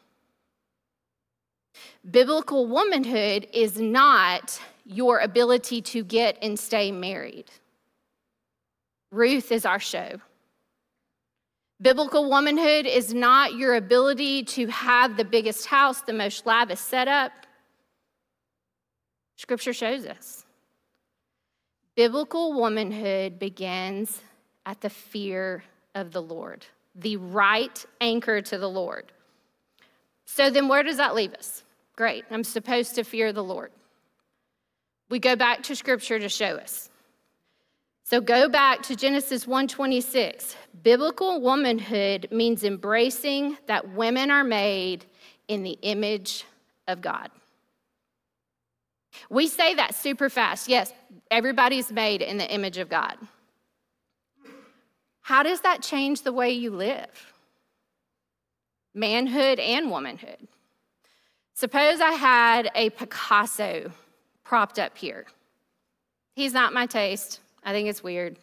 Biblical 2.08 2.66
womanhood 2.66 3.48
is 3.52 3.80
not 3.80 4.60
your 4.84 5.18
ability 5.18 5.82
to 5.82 6.04
get 6.04 6.38
and 6.40 6.58
stay 6.58 6.90
married. 6.90 7.46
Ruth 9.10 9.52
is 9.52 9.66
our 9.66 9.80
show. 9.80 10.20
Biblical 11.80 12.28
womanhood 12.28 12.86
is 12.86 13.14
not 13.14 13.54
your 13.54 13.76
ability 13.76 14.42
to 14.44 14.66
have 14.66 15.16
the 15.16 15.24
biggest 15.24 15.66
house, 15.66 16.00
the 16.00 16.12
most 16.12 16.44
lavish 16.44 16.80
setup. 16.80 17.32
Scripture 19.36 19.72
shows 19.72 20.04
us. 20.04 20.44
Biblical 21.94 22.52
womanhood 22.52 23.38
begins 23.38 24.20
at 24.66 24.80
the 24.80 24.90
fear 24.90 25.62
of 25.94 26.12
the 26.12 26.22
Lord, 26.22 26.66
the 26.94 27.16
right 27.16 27.84
anchor 28.00 28.40
to 28.42 28.58
the 28.58 28.68
Lord. 28.68 29.12
So 30.24 30.50
then, 30.50 30.68
where 30.68 30.82
does 30.82 30.96
that 30.96 31.14
leave 31.14 31.34
us? 31.34 31.62
Great, 31.98 32.24
I'm 32.30 32.44
supposed 32.44 32.94
to 32.94 33.02
fear 33.02 33.32
the 33.32 33.42
Lord. 33.42 33.72
We 35.10 35.18
go 35.18 35.34
back 35.34 35.64
to 35.64 35.74
Scripture 35.74 36.20
to 36.20 36.28
show 36.28 36.54
us. 36.54 36.90
So 38.04 38.20
go 38.20 38.48
back 38.48 38.82
to 38.82 38.94
Genesis 38.94 39.48
1:26. 39.48 40.54
Biblical 40.80 41.40
womanhood 41.40 42.28
means 42.30 42.62
embracing 42.62 43.58
that 43.66 43.94
women 43.94 44.30
are 44.30 44.44
made 44.44 45.06
in 45.48 45.64
the 45.64 45.76
image 45.82 46.44
of 46.86 47.00
God. 47.00 47.32
We 49.28 49.48
say 49.48 49.74
that 49.74 49.96
super 49.96 50.30
fast. 50.30 50.68
Yes, 50.68 50.92
everybody's 51.32 51.90
made 51.90 52.22
in 52.22 52.38
the 52.38 52.48
image 52.48 52.78
of 52.78 52.88
God. 52.88 53.18
How 55.22 55.42
does 55.42 55.62
that 55.62 55.82
change 55.82 56.22
the 56.22 56.32
way 56.32 56.50
you 56.52 56.70
live? 56.70 57.32
Manhood 58.94 59.58
and 59.58 59.90
womanhood. 59.90 60.46
Suppose 61.58 62.00
I 62.00 62.12
had 62.12 62.70
a 62.76 62.90
Picasso 62.90 63.90
propped 64.44 64.78
up 64.78 64.96
here. 64.96 65.26
He's 66.36 66.52
not 66.52 66.72
my 66.72 66.86
taste. 66.86 67.40
I 67.64 67.72
think 67.72 67.88
it's 67.88 68.00
weird. 68.00 68.36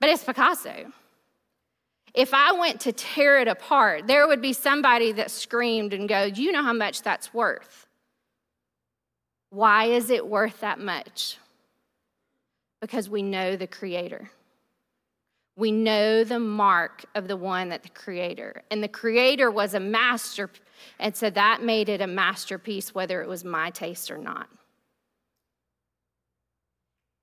But 0.00 0.08
it's 0.08 0.24
Picasso. 0.24 0.92
If 2.12 2.34
I 2.34 2.50
went 2.58 2.80
to 2.80 2.92
tear 2.92 3.38
it 3.38 3.46
apart, 3.46 4.08
there 4.08 4.26
would 4.26 4.42
be 4.42 4.52
somebody 4.52 5.12
that 5.12 5.30
screamed 5.30 5.94
and 5.94 6.08
go, 6.08 6.24
"You 6.24 6.50
know 6.50 6.64
how 6.64 6.72
much 6.72 7.02
that's 7.02 7.32
worth?" 7.32 7.86
Why 9.50 9.84
is 9.84 10.10
it 10.10 10.26
worth 10.26 10.58
that 10.58 10.80
much? 10.80 11.38
Because 12.80 13.08
we 13.08 13.22
know 13.22 13.54
the 13.54 13.68
creator. 13.68 14.32
We 15.62 15.70
know 15.70 16.24
the 16.24 16.40
mark 16.40 17.04
of 17.14 17.28
the 17.28 17.36
one 17.36 17.68
that 17.68 17.84
the 17.84 17.88
creator. 17.88 18.64
And 18.72 18.82
the 18.82 18.88
creator 18.88 19.48
was 19.48 19.74
a 19.74 19.78
master 19.78 20.50
and 20.98 21.14
so 21.14 21.30
that 21.30 21.62
made 21.62 21.88
it 21.88 22.00
a 22.00 22.06
masterpiece 22.08 22.92
whether 22.92 23.22
it 23.22 23.28
was 23.28 23.44
my 23.44 23.70
taste 23.70 24.10
or 24.10 24.18
not. 24.18 24.48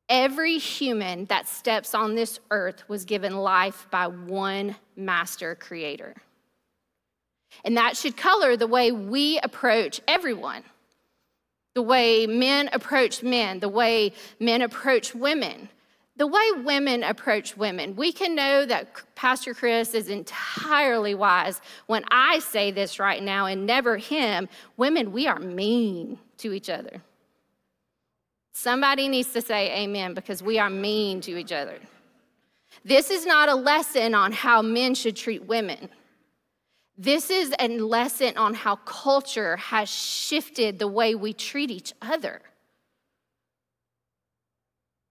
Every 0.07 0.57
human 0.57 1.25
that 1.25 1.49
steps 1.49 1.93
on 1.93 2.15
this 2.15 2.39
earth 2.49 2.87
was 2.87 3.03
given 3.03 3.35
life 3.35 3.87
by 3.91 4.07
one 4.07 4.77
master 4.95 5.55
creator. 5.55 6.15
And 7.65 7.75
that 7.75 7.97
should 7.97 8.15
color 8.15 8.55
the 8.55 8.67
way 8.67 8.93
we 8.93 9.37
approach 9.39 9.99
everyone 10.07 10.63
the 11.75 11.81
way 11.81 12.25
men 12.25 12.69
approach 12.71 13.21
men, 13.21 13.59
the 13.59 13.67
way 13.67 14.13
men 14.39 14.61
approach 14.61 15.13
women, 15.13 15.67
the 16.19 16.27
way 16.27 16.51
women 16.65 17.01
approach 17.01 17.55
women. 17.55 17.95
We 17.95 18.11
can 18.11 18.35
know 18.35 18.65
that 18.65 18.89
Pastor 19.15 19.53
Chris 19.53 19.93
is 19.93 20.09
entirely 20.09 21.15
wise 21.15 21.61
when 21.87 22.03
I 22.11 22.39
say 22.39 22.71
this 22.71 22.99
right 22.99 23.23
now 23.23 23.45
and 23.45 23.65
never 23.65 23.95
him. 23.95 24.49
Women, 24.75 25.13
we 25.13 25.27
are 25.27 25.39
mean 25.39 26.19
to 26.39 26.51
each 26.51 26.69
other. 26.69 27.01
Somebody 28.51 29.07
needs 29.07 29.31
to 29.31 29.41
say 29.41 29.83
amen 29.83 30.13
because 30.13 30.43
we 30.43 30.59
are 30.59 30.69
mean 30.69 31.21
to 31.21 31.37
each 31.37 31.53
other. 31.53 31.79
This 32.83 33.09
is 33.09 33.25
not 33.25 33.47
a 33.47 33.55
lesson 33.55 34.13
on 34.13 34.33
how 34.33 34.61
men 34.61 34.95
should 34.95 35.15
treat 35.15 35.45
women. 35.45 35.87
This 36.97 37.29
is 37.29 37.53
a 37.61 37.69
lesson 37.69 38.35
on 38.35 38.55
how 38.55 38.75
culture 38.75 39.55
has 39.55 39.87
shifted 39.87 40.79
the 40.79 40.87
way 40.89 41.15
we 41.15 41.31
treat 41.31 41.71
each 41.71 41.93
other. 42.01 42.41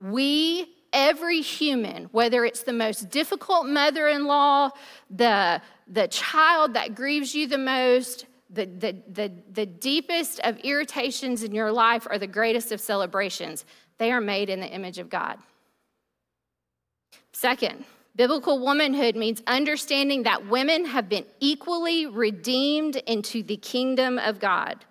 We, 0.03 0.75
every 0.99 1.41
human, 1.41 2.05
whether 2.07 2.45
it's 2.45 2.65
the 2.65 2.73
most 2.73 3.09
difficult 3.09 3.67
mother 3.67 4.09
in 4.09 4.27
law, 4.27 4.71
the, 5.09 5.63
the 5.87 6.09
child 6.09 6.75
that 6.75 6.97
grieves 6.97 7.37
you 7.37 7.47
the 7.47 7.57
most, 7.57 8.27
the, 8.51 8.67
the, 8.67 8.97
the, 9.09 9.33
the 9.53 9.67
deepest 9.67 10.41
of 10.41 10.59
irritations 10.59 11.45
in 11.45 11.55
your 11.55 11.71
life 11.71 12.07
are 12.11 12.19
the 12.19 12.27
greatest 12.27 12.73
of 12.73 12.81
celebrations. 12.81 13.65
They 13.99 14.11
are 14.11 14.21
made 14.21 14.51
in 14.51 14.59
the 14.59 14.67
image 14.67 14.99
of 14.99 15.09
God. 15.09 15.39
Second, 17.33 17.85
biblical 18.17 18.59
womanhood 18.59 19.15
means 19.15 19.41
understanding 19.47 20.25
that 20.25 20.49
women 20.49 20.85
have 20.85 21.09
been 21.09 21.27
equally 21.39 22.07
redeemed 22.07 22.97
into 22.97 23.45
the 23.45 23.57
kingdom 23.57 24.19
of 24.19 24.41
God. 24.41 24.85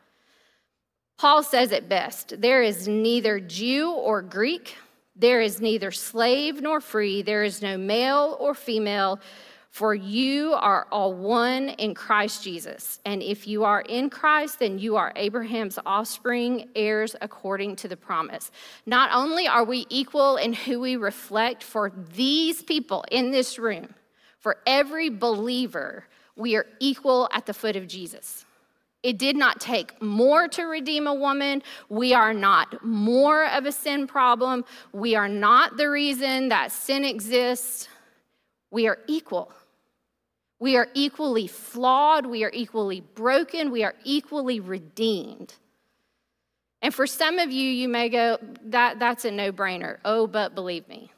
Paul 1.17 1.43
says 1.43 1.73
it 1.73 1.89
best 1.89 2.39
there 2.39 2.61
is 2.61 2.87
neither 2.87 3.41
Jew 3.41 3.91
or 3.91 4.21
Greek, 4.21 4.77
there 5.17 5.41
is 5.41 5.59
neither 5.59 5.91
slave 5.91 6.61
nor 6.61 6.79
free, 6.79 7.21
there 7.21 7.43
is 7.43 7.61
no 7.61 7.77
male 7.77 8.37
or 8.39 8.53
female 8.53 9.19
for 9.77 9.93
you 9.93 10.53
are 10.53 10.87
all 10.91 11.13
one 11.13 11.69
in 11.69 11.93
Christ 11.93 12.43
Jesus. 12.43 12.99
And 13.05 13.21
if 13.21 13.47
you 13.47 13.63
are 13.63 13.81
in 13.81 14.09
Christ, 14.09 14.57
then 14.57 14.79
you 14.79 14.95
are 14.95 15.13
Abraham's 15.15 15.77
offspring, 15.85 16.69
heirs 16.75 17.15
according 17.21 17.75
to 17.75 17.87
the 17.87 17.95
promise. 17.95 18.49
Not 18.87 19.11
only 19.13 19.47
are 19.47 19.63
we 19.63 19.85
equal 19.89 20.37
in 20.37 20.53
who 20.53 20.79
we 20.79 20.95
reflect 20.95 21.61
for 21.61 21.91
these 22.15 22.63
people 22.63 23.05
in 23.11 23.29
this 23.29 23.59
room, 23.59 23.93
for 24.39 24.57
every 24.65 25.11
believer, 25.11 26.05
we 26.35 26.55
are 26.55 26.65
equal 26.79 27.29
at 27.31 27.45
the 27.45 27.53
foot 27.53 27.75
of 27.75 27.87
Jesus. 27.87 28.46
It 29.03 29.17
did 29.17 29.35
not 29.35 29.59
take 29.59 30.01
more 30.01 30.47
to 30.49 30.63
redeem 30.63 31.07
a 31.07 31.13
woman. 31.13 31.63
We 31.87 32.13
are 32.13 32.33
not 32.33 32.83
more 32.83 33.45
of 33.45 33.65
a 33.65 33.71
sin 33.71 34.07
problem. 34.07 34.65
We 34.91 35.15
are 35.15 35.29
not 35.29 35.77
the 35.77 35.89
reason 35.89 36.49
that 36.49 36.71
sin 36.71 37.05
exists. 37.05 37.87
We 38.71 38.87
are 38.87 38.99
equal. 39.07 39.51
We 40.59 40.75
are 40.75 40.87
equally 40.95 41.47
flawed, 41.47 42.25
we 42.25 42.43
are 42.43 42.51
equally 42.51 43.01
broken, 43.01 43.69
we 43.69 43.83
are 43.83 43.93
equally 44.03 44.59
redeemed. 44.59 45.53
And 46.81 46.93
for 46.93 47.05
some 47.05 47.37
of 47.37 47.51
you, 47.51 47.69
you 47.69 47.87
may 47.87 48.09
go, 48.09 48.37
that, 48.65 48.99
that's 48.99 49.25
a 49.25 49.31
no 49.31 49.51
brainer. 49.51 49.97
Oh, 50.03 50.25
but 50.25 50.55
believe 50.55 50.87
me. 50.87 51.11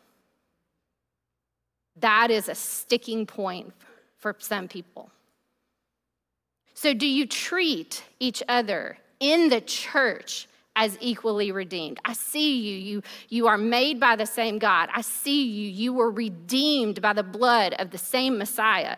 That 1.97 2.31
is 2.31 2.49
a 2.49 2.55
sticking 2.55 3.25
point 3.25 3.73
for 4.17 4.35
some 4.39 4.67
people. 4.67 5.09
So, 6.81 6.93
do 6.93 7.05
you 7.05 7.25
treat 7.25 8.05
each 8.21 8.41
other 8.47 8.97
in 9.19 9.49
the 9.49 9.59
church 9.59 10.47
as 10.77 10.97
equally 11.01 11.51
redeemed? 11.51 11.99
I 12.05 12.13
see 12.13 12.55
you. 12.55 12.77
You, 12.77 13.03
you 13.27 13.47
are 13.47 13.57
made 13.57 13.99
by 13.99 14.15
the 14.15 14.25
same 14.25 14.59
God. 14.59 14.87
I 14.95 15.01
see 15.01 15.43
you. 15.43 15.69
You 15.69 15.91
were 15.91 16.09
redeemed 16.09 17.01
by 17.01 17.11
the 17.11 17.21
blood 17.21 17.73
of 17.79 17.91
the 17.91 17.97
same 17.97 18.37
Messiah. 18.37 18.95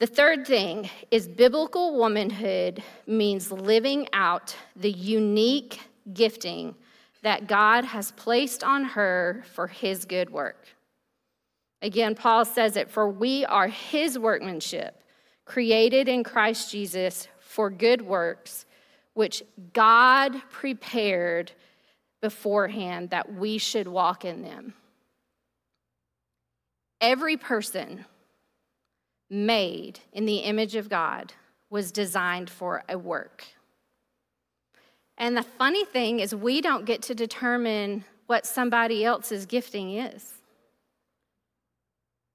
The 0.00 0.06
third 0.06 0.46
thing 0.46 0.90
is 1.10 1.28
biblical 1.28 1.96
womanhood 1.96 2.82
means 3.06 3.50
living 3.50 4.06
out 4.12 4.54
the 4.76 4.92
unique 4.92 5.80
gifting 6.12 6.74
that 7.22 7.46
God 7.46 7.86
has 7.86 8.10
placed 8.10 8.62
on 8.62 8.84
her 8.84 9.44
for 9.54 9.66
his 9.66 10.04
good 10.04 10.28
work. 10.28 10.66
Again, 11.80 12.14
Paul 12.14 12.44
says 12.44 12.76
it 12.76 12.90
for 12.90 13.08
we 13.08 13.46
are 13.46 13.68
his 13.68 14.18
workmanship, 14.18 15.00
created 15.44 16.08
in 16.08 16.24
Christ 16.24 16.70
Jesus 16.70 17.28
for 17.38 17.70
good 17.70 18.02
works, 18.02 18.66
which 19.14 19.42
God 19.72 20.40
prepared 20.50 21.52
beforehand 22.20 23.10
that 23.10 23.34
we 23.34 23.58
should 23.58 23.86
walk 23.86 24.24
in 24.24 24.42
them. 24.42 24.74
Every 27.00 27.36
person 27.36 28.06
made 29.28 30.00
in 30.12 30.24
the 30.24 30.38
image 30.38 30.74
of 30.74 30.88
God 30.88 31.32
was 31.68 31.92
designed 31.92 32.48
for 32.48 32.82
a 32.88 32.96
work. 32.96 33.44
And 35.18 35.36
the 35.36 35.42
funny 35.42 35.84
thing 35.84 36.20
is, 36.20 36.34
we 36.34 36.60
don't 36.60 36.86
get 36.86 37.02
to 37.02 37.14
determine 37.14 38.04
what 38.26 38.46
somebody 38.46 39.04
else's 39.04 39.46
gifting 39.46 39.94
is. 39.94 40.32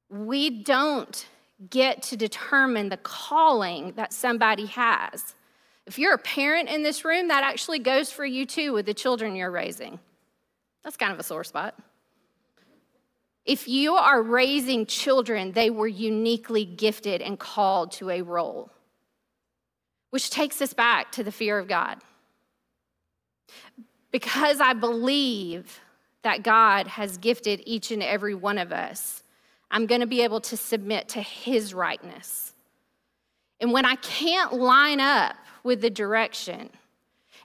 We 0.09 0.49
don't 0.63 1.27
get 1.69 2.01
to 2.03 2.17
determine 2.17 2.89
the 2.89 2.97
calling 2.97 3.93
that 3.93 4.13
somebody 4.13 4.67
has. 4.67 5.35
If 5.85 5.97
you're 5.97 6.13
a 6.13 6.19
parent 6.19 6.69
in 6.69 6.83
this 6.83 7.03
room, 7.03 7.29
that 7.29 7.43
actually 7.43 7.79
goes 7.79 8.11
for 8.11 8.25
you 8.25 8.45
too 8.45 8.73
with 8.73 8.85
the 8.85 8.93
children 8.93 9.35
you're 9.35 9.51
raising. 9.51 9.99
That's 10.83 10.97
kind 10.97 11.11
of 11.11 11.19
a 11.19 11.23
sore 11.23 11.43
spot. 11.43 11.75
If 13.45 13.67
you 13.67 13.95
are 13.95 14.21
raising 14.21 14.85
children, 14.85 15.53
they 15.53 15.69
were 15.69 15.87
uniquely 15.87 16.65
gifted 16.65 17.21
and 17.21 17.39
called 17.39 17.91
to 17.93 18.11
a 18.11 18.21
role, 18.21 18.69
which 20.11 20.29
takes 20.29 20.61
us 20.61 20.73
back 20.73 21.11
to 21.13 21.23
the 21.23 21.31
fear 21.31 21.57
of 21.57 21.67
God. 21.67 21.97
Because 24.11 24.61
I 24.61 24.73
believe 24.73 25.79
that 26.21 26.43
God 26.43 26.87
has 26.87 27.17
gifted 27.17 27.63
each 27.65 27.91
and 27.91 28.03
every 28.03 28.35
one 28.35 28.57
of 28.57 28.71
us, 28.71 29.23
I'm 29.71 29.86
going 29.86 30.01
to 30.01 30.08
be 30.08 30.21
able 30.21 30.41
to 30.41 30.58
submit 30.58 31.10
to 31.10 31.21
His 31.21 31.73
rightness. 31.73 32.53
And 33.60 33.71
when 33.71 33.86
I 33.86 33.95
can't 33.95 34.53
line 34.53 34.99
up 34.99 35.36
with 35.63 35.82
the 35.82 35.89
direction, 35.89 36.69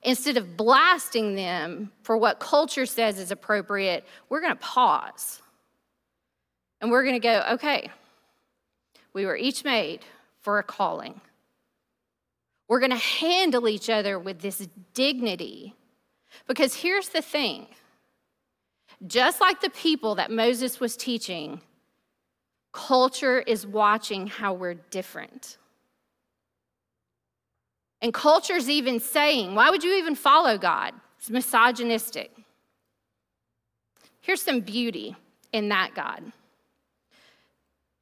instead 0.03 0.37
of 0.37 0.57
blasting 0.57 1.35
them 1.35 1.91
for 2.03 2.17
what 2.17 2.39
culture 2.39 2.87
says 2.87 3.19
is 3.19 3.31
appropriate, 3.31 4.05
we're 4.29 4.41
going 4.41 4.53
to 4.53 4.61
pause. 4.61 5.43
And 6.81 6.91
we're 6.91 7.03
going 7.03 7.21
to 7.21 7.21
go, 7.21 7.45
okay, 7.53 7.91
we 9.13 9.27
were 9.27 9.37
each 9.37 9.65
made 9.65 10.01
for 10.41 10.59
a 10.59 10.63
calling. 10.63 11.21
We're 12.69 12.81
going 12.81 12.91
to 12.91 12.97
handle 12.97 13.69
each 13.69 13.91
other 13.91 14.19
with 14.19 14.41
this 14.41 14.69
dignity. 14.93 15.75
Because 16.47 16.75
here's 16.75 17.09
the 17.11 17.23
thing 17.23 17.67
just 19.07 19.41
like 19.41 19.61
the 19.61 19.71
people 19.71 20.15
that 20.15 20.31
Moses 20.31 20.81
was 20.81 20.97
teaching, 20.97 21.61
culture 22.75 23.39
is 23.39 23.67
watching 23.67 24.27
how 24.27 24.53
we're 24.53 24.75
different. 24.75 25.57
And 28.03 28.13
culture's 28.13 28.69
even 28.69 29.01
saying, 29.01 29.55
why 29.55 29.71
would 29.71 29.83
you 29.83 29.95
even 29.95 30.15
follow 30.15 30.59
God? 30.59 30.93
It's 31.19 31.31
misogynistic. 31.31 32.31
Here's 34.21 34.43
some 34.43 34.61
beauty 34.61 35.17
in 35.53 35.71
that 35.71 35.95
God. 35.95 36.33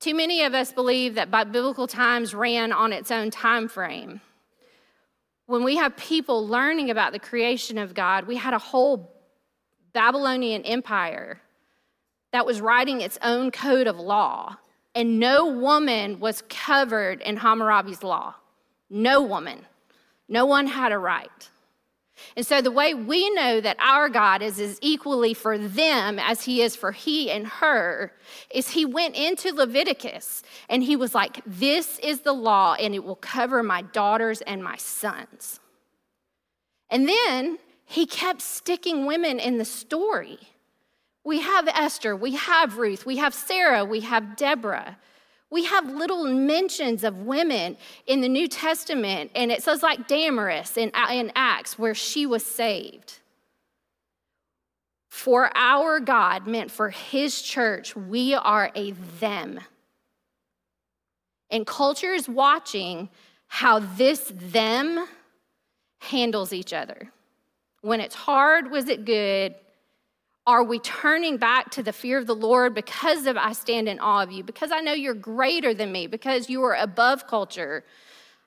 Too 0.00 0.14
many 0.14 0.42
of 0.42 0.54
us 0.54 0.72
believe 0.72 1.14
that 1.14 1.30
biblical 1.30 1.86
times 1.86 2.34
ran 2.34 2.72
on 2.72 2.92
its 2.92 3.12
own 3.12 3.30
time 3.30 3.68
frame. 3.68 4.20
When 5.46 5.62
we 5.62 5.76
have 5.76 5.96
people 5.96 6.48
learning 6.48 6.90
about 6.90 7.12
the 7.12 7.18
creation 7.18 7.78
of 7.78 7.94
God, 7.94 8.26
we 8.26 8.36
had 8.36 8.54
a 8.54 8.58
whole 8.58 9.12
Babylonian 9.92 10.62
empire 10.62 11.40
that 12.32 12.46
was 12.46 12.60
writing 12.60 13.00
its 13.00 13.18
own 13.22 13.50
code 13.50 13.86
of 13.86 14.00
law, 14.00 14.56
and 14.94 15.18
no 15.18 15.46
woman 15.46 16.20
was 16.20 16.42
covered 16.48 17.20
in 17.22 17.38
Hammurabi's 17.38 18.02
law. 18.02 18.34
No 18.90 19.22
woman. 19.22 19.66
No 20.28 20.44
one 20.46 20.66
had 20.66 20.92
a 20.92 20.98
right. 20.98 21.50
And 22.36 22.46
so, 22.46 22.60
the 22.60 22.70
way 22.70 22.94
we 22.94 23.30
know 23.30 23.60
that 23.60 23.76
our 23.80 24.08
God 24.08 24.42
is 24.42 24.60
as 24.60 24.78
equally 24.80 25.34
for 25.34 25.58
them 25.58 26.18
as 26.18 26.44
he 26.44 26.62
is 26.62 26.76
for 26.76 26.92
he 26.92 27.30
and 27.30 27.46
her 27.46 28.12
is 28.50 28.70
he 28.70 28.84
went 28.84 29.16
into 29.16 29.52
Leviticus 29.52 30.42
and 30.68 30.82
he 30.82 30.94
was 30.94 31.14
like, 31.14 31.40
This 31.46 31.98
is 32.00 32.20
the 32.20 32.32
law, 32.32 32.74
and 32.74 32.94
it 32.94 33.02
will 33.02 33.16
cover 33.16 33.62
my 33.62 33.82
daughters 33.82 34.40
and 34.42 34.62
my 34.62 34.76
sons. 34.76 35.58
And 36.90 37.08
then 37.08 37.58
he 37.84 38.06
kept 38.06 38.40
sticking 38.40 39.06
women 39.06 39.40
in 39.40 39.58
the 39.58 39.64
story. 39.64 40.38
We 41.24 41.40
have 41.40 41.68
Esther, 41.68 42.16
we 42.16 42.32
have 42.34 42.78
Ruth, 42.78 43.06
we 43.06 43.18
have 43.18 43.32
Sarah, 43.32 43.84
we 43.84 44.00
have 44.00 44.36
Deborah. 44.36 44.98
We 45.50 45.64
have 45.66 45.86
little 45.86 46.24
mentions 46.24 47.04
of 47.04 47.18
women 47.18 47.76
in 48.06 48.22
the 48.22 48.28
New 48.28 48.48
Testament, 48.48 49.30
and 49.34 49.52
it 49.52 49.62
says 49.62 49.82
like 49.82 50.08
Damaris 50.08 50.78
in, 50.78 50.90
in 51.10 51.30
Acts, 51.36 51.78
where 51.78 51.94
she 51.94 52.24
was 52.24 52.42
saved. 52.42 53.18
For 55.10 55.50
our 55.54 56.00
God 56.00 56.46
meant 56.46 56.70
for 56.70 56.88
his 56.88 57.42
church, 57.42 57.94
we 57.94 58.32
are 58.32 58.72
a 58.74 58.92
them. 59.20 59.60
And 61.50 61.66
culture 61.66 62.14
is 62.14 62.30
watching 62.30 63.10
how 63.46 63.80
this 63.80 64.32
them 64.34 65.06
handles 66.00 66.54
each 66.54 66.72
other. 66.72 67.12
When 67.82 68.00
it's 68.00 68.14
hard, 68.14 68.70
was 68.70 68.88
it 68.88 69.04
good? 69.04 69.54
Are 70.46 70.64
we 70.64 70.80
turning 70.80 71.36
back 71.36 71.70
to 71.72 71.82
the 71.82 71.92
fear 71.92 72.18
of 72.18 72.26
the 72.26 72.34
Lord 72.34 72.74
because 72.74 73.26
of 73.26 73.36
I 73.36 73.52
stand 73.52 73.88
in 73.88 74.00
awe 74.00 74.22
of 74.22 74.32
you, 74.32 74.42
because 74.42 74.72
I 74.72 74.80
know 74.80 74.92
you're 74.92 75.14
greater 75.14 75.72
than 75.72 75.92
me, 75.92 76.08
because 76.08 76.50
you 76.50 76.62
are 76.64 76.74
above 76.74 77.28
culture? 77.28 77.84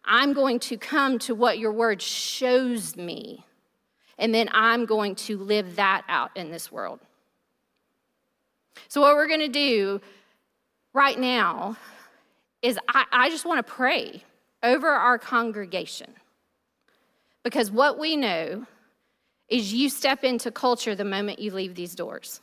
I'm 0.03 0.33
going 0.33 0.59
to 0.59 0.77
come 0.77 1.19
to 1.19 1.33
what 1.33 1.57
your 1.57 1.71
word 1.71 2.01
shows 2.01 2.97
me, 2.97 3.45
and 4.17 4.35
then 4.35 4.49
I'm 4.51 4.85
going 4.85 5.15
to 5.15 5.37
live 5.37 5.77
that 5.77 6.03
out 6.09 6.31
in 6.35 6.51
this 6.51 6.71
world. 6.71 6.99
So, 8.89 9.01
what 9.01 9.15
we're 9.15 9.27
going 9.27 9.39
to 9.39 9.47
do 9.47 10.01
right 10.93 11.17
now 11.17 11.77
is 12.61 12.77
I, 12.89 13.05
I 13.11 13.29
just 13.29 13.45
want 13.45 13.65
to 13.65 13.71
pray 13.71 14.21
over 14.61 14.89
our 14.89 15.17
congregation 15.17 16.13
because 17.43 17.71
what 17.71 17.97
we 17.97 18.15
know 18.17 18.65
is 19.49 19.73
you 19.73 19.89
step 19.89 20.23
into 20.23 20.51
culture 20.51 20.95
the 20.95 21.05
moment 21.05 21.39
you 21.39 21.51
leave 21.51 21.75
these 21.75 21.95
doors. 21.95 22.41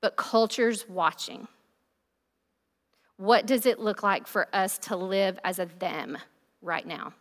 But 0.00 0.16
culture's 0.16 0.88
watching. 0.88 1.48
What 3.16 3.46
does 3.46 3.66
it 3.66 3.78
look 3.78 4.02
like 4.02 4.26
for 4.26 4.48
us 4.54 4.78
to 4.78 4.96
live 4.96 5.38
as 5.44 5.58
a 5.58 5.66
them 5.78 6.16
right 6.62 6.86
now? 6.86 7.12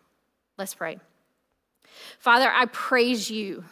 Let's 0.58 0.74
pray. 0.74 0.98
Father, 2.20 2.50
I 2.50 2.66
praise 2.68 3.30
you, 3.30 3.66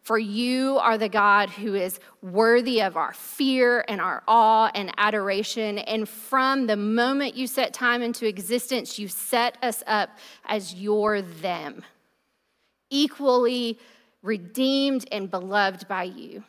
for 0.00 0.18
you 0.18 0.78
are 0.78 0.96
the 0.96 1.08
God 1.08 1.50
who 1.50 1.74
is 1.74 2.00
worthy 2.22 2.80
of 2.80 2.96
our 2.96 3.12
fear 3.12 3.84
and 3.88 4.00
our 4.00 4.22
awe 4.26 4.70
and 4.74 4.92
adoration. 4.96 5.78
And 5.78 6.08
from 6.08 6.66
the 6.66 6.76
moment 6.76 7.36
you 7.36 7.46
set 7.46 7.74
time 7.74 8.00
into 8.00 8.26
existence, 8.26 8.98
you 8.98 9.08
set 9.08 9.58
us 9.62 9.82
up 9.86 10.10
as 10.46 10.74
your 10.74 11.20
them 11.20 11.84
equally 12.90 13.78
redeemed 14.22 15.06
and 15.12 15.30
beloved 15.30 15.86
by 15.88 16.04
you. 16.04 16.44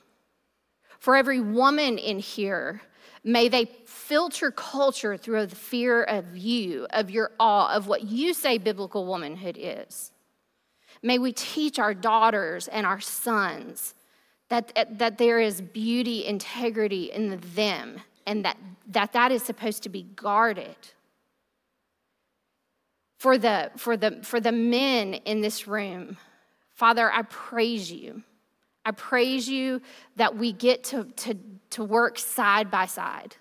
For 1.00 1.16
every 1.16 1.40
woman 1.40 1.98
in 1.98 2.20
here, 2.20 2.82
may 3.24 3.48
they 3.48 3.66
filter 3.86 4.52
culture 4.52 5.18
through 5.18 5.46
the 5.46 5.56
fear 5.56 6.04
of 6.04 6.36
you, 6.36 6.88
of 6.90 7.10
your 7.10 7.32
awe, 7.40 7.74
of 7.74 7.88
what 7.88 8.04
you 8.04 8.34
say 8.34 8.58
biblical 8.58 9.06
womanhood 9.06 9.58
is. 9.60 10.12
May 11.02 11.18
we 11.18 11.32
teach 11.32 11.80
our 11.80 11.94
daughters 11.94 12.68
and 12.68 12.86
our 12.86 13.00
sons 13.00 13.94
that, 14.50 14.98
that 14.98 15.18
there 15.18 15.40
is 15.40 15.62
beauty, 15.62 16.26
integrity 16.26 17.12
in 17.12 17.40
them, 17.56 18.02
and 18.26 18.44
that, 18.44 18.58
that 18.88 19.14
that 19.14 19.32
is 19.32 19.44
supposed 19.44 19.84
to 19.84 19.90
be 19.90 20.04
guarded. 20.04 20.76
For 23.20 23.38
the, 23.38 23.72
for, 23.78 23.96
the, 23.96 24.20
for 24.24 24.40
the 24.40 24.52
men 24.52 25.14
in 25.14 25.42
this 25.42 25.68
room, 25.68 26.18
Father, 26.80 27.12
I 27.12 27.24
praise 27.24 27.92
you. 27.92 28.24
I 28.86 28.92
praise 28.92 29.50
you 29.50 29.82
that 30.16 30.38
we 30.38 30.54
get 30.54 30.86
to, 30.86 31.04
to, 31.04 31.36
to 31.72 31.84
work 31.84 32.18
side 32.18 32.72
by 32.72 32.86
side, 32.86 33.36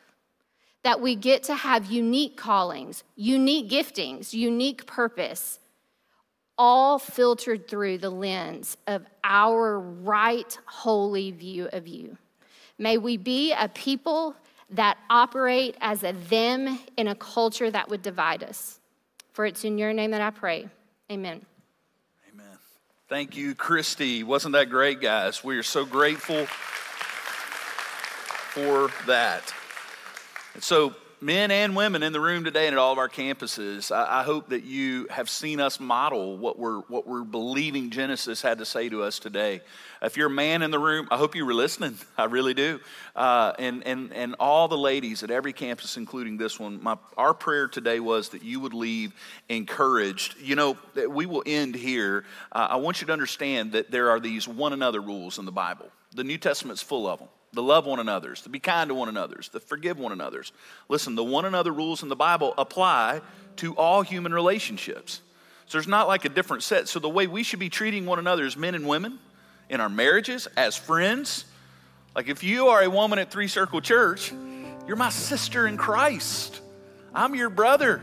that 0.83 1.01
we 1.01 1.15
get 1.15 1.45
to 1.45 1.55
have 1.55 1.87
unique 1.87 2.37
callings, 2.37 3.05
unique 3.15 3.71
giftings, 3.71 4.33
unique 4.33 4.87
purpose, 4.87 5.61
all 6.59 6.99
filtered 6.99 7.69
through 7.69 7.99
the 7.99 8.11
lens 8.11 8.77
of 8.89 9.07
our 9.23 9.79
right, 9.79 10.59
holy 10.67 11.31
view 11.31 11.69
of 11.73 11.87
you. 11.87 12.19
May 12.77 12.99
we 12.99 13.17
be 13.17 13.53
a 13.53 13.69
people 13.69 14.35
that 14.71 14.99
operate 15.09 15.77
as 15.81 16.03
a 16.03 16.13
them 16.29 16.81
in 16.97 17.07
a 17.07 17.15
culture 17.15 17.71
that 17.71 17.89
would 17.89 18.03
divide 18.03 18.43
us. 18.43 18.81
For 19.33 19.47
it's 19.47 19.65
in 19.65 19.79
your 19.79 19.93
name 19.93 20.11
that 20.11 20.23
I 20.23 20.31
pray. 20.31 20.67
Amen. 21.09 21.47
Thank 23.09 23.39
you, 23.39 23.55
Christy. 23.55 24.23
Wasn't 24.23 24.53
that 24.53 24.69
great, 24.69 25.01
guys? 25.01 25.43
We 25.43 25.57
are 25.57 25.63
so 25.63 25.87
grateful 25.87 26.45
for 28.53 28.91
that. 29.07 29.55
And 30.53 30.63
so, 30.63 30.95
men 31.21 31.51
and 31.51 31.75
women 31.75 32.03
in 32.03 32.13
the 32.13 32.21
room 32.21 32.45
today 32.45 32.67
and 32.67 32.75
at 32.75 32.79
all 32.79 32.93
of 32.93 32.99
our 32.99 33.09
campuses, 33.09 33.95
I, 33.95 34.21
I, 34.21 34.23
hope 34.23 34.51
that 34.51 34.65
you 34.65 35.07
have 35.11 35.29
seen 35.29 35.61
us 35.61 35.81
model 35.81 36.37
what 36.37 36.59
we're, 36.59 36.81
what 36.83 37.07
we're 37.07 37.25
believing 37.25 37.91
Genesis 37.91 38.41
had 38.41 38.59
to 38.59 38.65
say 38.65 38.89
to 38.89 39.03
us 39.03 39.19
today. 39.19 39.61
If 40.01 40.17
you're 40.17 40.29
a 40.29 40.31
man 40.31 40.63
in 40.63 40.71
the 40.71 40.79
room, 40.79 41.09
I 41.11 41.17
hope 41.17 41.35
you 41.35 41.45
were 41.45 41.55
listening. 41.55 41.99
I 42.19 42.25
really 42.25 42.55
do. 42.55 42.81
Uh, 43.17 43.53
and, 43.59 43.87
and, 43.87 44.13
and 44.13 44.37
all 44.39 44.69
the 44.69 44.79
ladies 44.79 45.23
at 45.23 45.31
every 45.31 45.53
campus, 45.53 45.97
including 45.97 46.37
this 46.37 46.61
one, 46.61 46.83
my, 46.83 46.97
our 47.17 47.35
prayer 47.35 47.69
today 47.69 48.01
was 48.01 48.31
that 48.31 48.43
you 48.43 48.61
would 48.61 48.75
leave 48.75 49.13
encouraged. 49.49 50.37
You 50.39 50.57
know, 50.57 50.77
we 51.09 51.27
will 51.27 51.43
end 51.47 51.75
here. 51.75 52.25
Uh, 52.53 52.69
I 52.71 52.77
want 52.77 53.01
you 53.01 53.07
to 53.09 53.13
understand 53.13 53.73
that 53.73 53.91
there 53.91 54.11
are 54.11 54.21
these 54.21 54.47
one 54.47 54.73
another 54.73 55.01
rules 55.01 55.39
in 55.39 55.45
the 55.45 55.53
Bible. 55.53 55.91
The 56.15 56.25
New 56.25 56.39
Testament's 56.39 56.83
full 56.83 57.07
of 57.07 57.19
them 57.19 57.29
to 57.55 57.61
love 57.61 57.87
one 57.87 57.99
another's, 57.99 58.43
to 58.43 58.49
be 58.49 58.59
kind 58.59 58.89
to 58.89 58.95
one 58.95 59.09
another's, 59.09 59.49
to 59.49 59.61
forgive 59.61 59.99
one 59.99 60.13
another's. 60.13 60.53
Listen, 60.89 61.15
the 61.15 61.25
one 61.25 61.45
another 61.45 61.73
rules 61.73 62.03
in 62.03 62.09
the 62.09 62.17
Bible 62.17 62.55
apply 62.59 63.21
to 63.57 63.75
all 63.75 64.03
human 64.03 64.33
relationships. 64.33 65.23
So 65.67 65.79
there's 65.79 65.89
not 65.89 66.09
like 66.09 66.25
a 66.25 66.29
different 66.29 66.63
set. 66.63 66.89
So 66.89 66.99
the 66.99 67.09
way 67.09 67.27
we 67.27 67.43
should 67.43 67.59
be 67.59 67.69
treating 67.69 68.07
one 68.07 68.19
another 68.19 68.45
as 68.45 68.57
men 68.57 68.75
and 68.75 68.87
women 68.87 69.19
in 69.69 69.81
our 69.81 69.89
marriages, 69.89 70.47
as 70.57 70.77
friends, 70.77 71.45
like 72.15 72.29
if 72.29 72.43
you 72.43 72.69
are 72.69 72.83
a 72.83 72.91
woman 72.91 73.19
at 73.19 73.31
Three 73.31 73.49
Circle 73.49 73.81
Church, 73.81 74.33
you're 74.87 74.97
my 74.97 75.11
sister 75.11 75.67
in 75.67 75.77
Christ. 75.77 76.61
I'm 77.15 77.35
your 77.35 77.51
brother. 77.51 78.03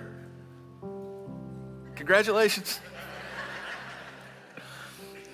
Congratulations. 1.96 2.80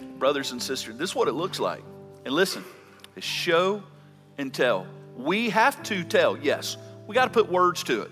Brothers 0.19 0.51
and 0.51 0.61
sisters, 0.61 0.95
this 0.95 1.09
is 1.09 1.15
what 1.15 1.27
it 1.27 1.33
looks 1.33 1.59
like. 1.59 1.83
And 2.25 2.33
listen, 2.33 2.63
it's 3.15 3.25
show 3.25 3.83
and 4.37 4.53
tell. 4.53 4.87
We 5.17 5.49
have 5.49 5.81
to 5.83 6.03
tell, 6.03 6.37
yes. 6.37 6.77
We 7.07 7.15
got 7.15 7.25
to 7.25 7.31
put 7.31 7.51
words 7.51 7.83
to 7.83 8.01
it. 8.01 8.11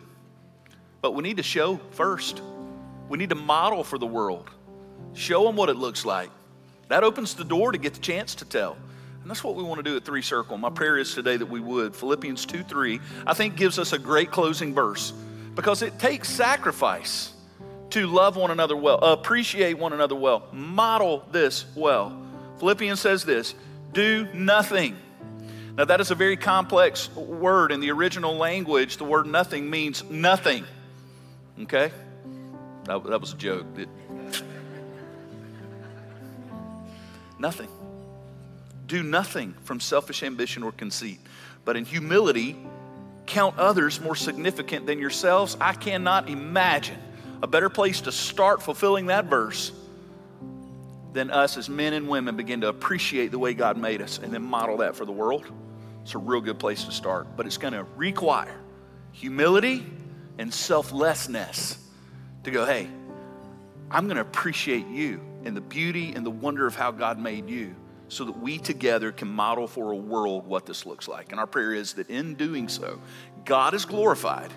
But 1.01 1.13
we 1.13 1.23
need 1.23 1.37
to 1.37 1.43
show 1.43 1.77
first. 1.91 2.41
We 3.07 3.17
need 3.17 3.29
to 3.29 3.35
model 3.35 3.83
for 3.83 3.97
the 3.97 4.05
world. 4.05 4.49
Show 5.13 5.43
them 5.45 5.55
what 5.55 5.69
it 5.69 5.75
looks 5.75 6.05
like. 6.05 6.29
That 6.89 7.03
opens 7.03 7.35
the 7.35 7.43
door 7.43 7.71
to 7.71 7.77
get 7.77 7.93
the 7.93 7.99
chance 7.99 8.35
to 8.35 8.45
tell. 8.45 8.77
And 9.21 9.29
that's 9.29 9.43
what 9.43 9.55
we 9.55 9.63
want 9.63 9.79
to 9.79 9.83
do 9.83 9.95
at 9.95 10.05
Three 10.05 10.21
Circle. 10.21 10.57
My 10.57 10.69
prayer 10.69 10.97
is 10.97 11.13
today 11.13 11.37
that 11.37 11.45
we 11.45 11.59
would. 11.59 11.95
Philippians 11.95 12.45
2 12.45 12.63
3, 12.63 12.99
I 13.27 13.33
think, 13.33 13.55
gives 13.55 13.77
us 13.79 13.93
a 13.93 13.99
great 13.99 14.31
closing 14.31 14.73
verse 14.73 15.13
because 15.55 15.81
it 15.81 15.99
takes 15.99 16.29
sacrifice 16.29 17.33
to 17.91 18.07
love 18.07 18.35
one 18.35 18.51
another 18.51 18.75
well, 18.75 18.97
appreciate 18.99 19.77
one 19.77 19.93
another 19.93 20.15
well, 20.15 20.47
model 20.51 21.25
this 21.31 21.65
well. 21.75 22.21
Philippians 22.59 22.99
says 22.99 23.23
this 23.23 23.55
do 23.93 24.27
nothing. 24.33 24.97
Now, 25.79 25.85
that 25.85 26.01
is 26.01 26.11
a 26.11 26.15
very 26.15 26.35
complex 26.35 27.09
word. 27.15 27.71
In 27.71 27.79
the 27.79 27.89
original 27.91 28.35
language, 28.35 28.97
the 28.97 29.05
word 29.05 29.25
nothing 29.27 29.69
means 29.69 30.03
nothing. 30.03 30.65
Okay? 31.61 31.89
That, 32.83 33.01
that 33.05 33.21
was 33.21 33.31
a 33.31 33.37
joke. 33.37 33.65
It, 33.77 33.87
nothing. 37.39 37.69
Do 38.87 39.03
nothing 39.03 39.55
from 39.63 39.79
selfish 39.79 40.21
ambition 40.21 40.63
or 40.63 40.73
conceit, 40.73 41.21
but 41.63 41.77
in 41.77 41.85
humility, 41.85 42.57
count 43.25 43.57
others 43.57 44.01
more 44.01 44.17
significant 44.17 44.85
than 44.85 44.99
yourselves. 44.99 45.55
I 45.61 45.71
cannot 45.71 46.29
imagine 46.29 46.99
a 47.41 47.47
better 47.47 47.69
place 47.69 48.01
to 48.01 48.11
start 48.11 48.61
fulfilling 48.61 49.05
that 49.05 49.27
verse 49.27 49.71
than 51.13 51.31
us 51.31 51.55
as 51.55 51.69
men 51.69 51.93
and 51.93 52.09
women 52.09 52.35
begin 52.35 52.59
to 52.61 52.67
appreciate 52.67 53.31
the 53.31 53.39
way 53.39 53.53
God 53.53 53.77
made 53.77 54.01
us 54.01 54.17
and 54.17 54.33
then 54.33 54.43
model 54.43 54.75
that 54.79 54.97
for 54.97 55.05
the 55.05 55.13
world. 55.13 55.49
It's 56.09 56.15
a 56.15 56.17
real 56.17 56.41
good 56.41 56.57
place 56.57 56.85
to 56.85 56.91
start, 56.91 57.37
but 57.37 57.45
it's 57.45 57.59
going 57.59 57.73
to 57.73 57.83
require 57.95 58.59
humility 59.11 59.85
and 60.39 60.51
selflessness 60.51 61.77
to 62.45 62.49
go, 62.49 62.65
hey, 62.65 62.89
I'm 63.91 64.05
going 64.05 64.15
to 64.15 64.23
appreciate 64.23 64.87
you 64.87 65.21
and 65.45 65.55
the 65.55 65.61
beauty 65.61 66.13
and 66.13 66.25
the 66.25 66.31
wonder 66.31 66.65
of 66.65 66.73
how 66.73 66.89
God 66.89 67.19
made 67.19 67.47
you 67.47 67.75
so 68.07 68.25
that 68.25 68.39
we 68.39 68.57
together 68.57 69.11
can 69.11 69.27
model 69.27 69.67
for 69.67 69.91
a 69.91 69.95
world 69.95 70.47
what 70.47 70.65
this 70.65 70.87
looks 70.87 71.07
like. 71.07 71.29
And 71.29 71.39
our 71.39 71.45
prayer 71.45 71.75
is 71.75 71.93
that 71.93 72.09
in 72.09 72.33
doing 72.33 72.69
so, 72.69 72.99
God 73.45 73.75
is 73.75 73.85
glorified 73.85 74.51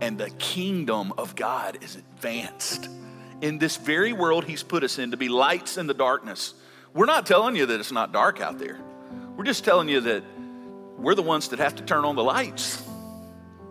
and 0.00 0.18
the 0.18 0.30
kingdom 0.30 1.12
of 1.16 1.36
God 1.36 1.78
is 1.84 1.94
advanced. 1.94 2.88
In 3.40 3.58
this 3.58 3.76
very 3.76 4.12
world 4.12 4.46
He's 4.46 4.64
put 4.64 4.82
us 4.82 4.98
in 4.98 5.12
to 5.12 5.16
be 5.16 5.28
lights 5.28 5.78
in 5.78 5.86
the 5.86 5.94
darkness. 5.94 6.54
We're 6.92 7.06
not 7.06 7.24
telling 7.24 7.54
you 7.54 7.66
that 7.66 7.78
it's 7.78 7.92
not 7.92 8.12
dark 8.12 8.40
out 8.40 8.58
there. 8.58 8.80
We're 9.36 9.44
just 9.44 9.64
telling 9.64 9.88
you 9.88 10.00
that 10.00 10.24
we're 11.02 11.14
the 11.16 11.22
ones 11.22 11.48
that 11.48 11.58
have 11.58 11.74
to 11.76 11.82
turn 11.82 12.04
on 12.04 12.16
the 12.16 12.22
lights. 12.22 12.82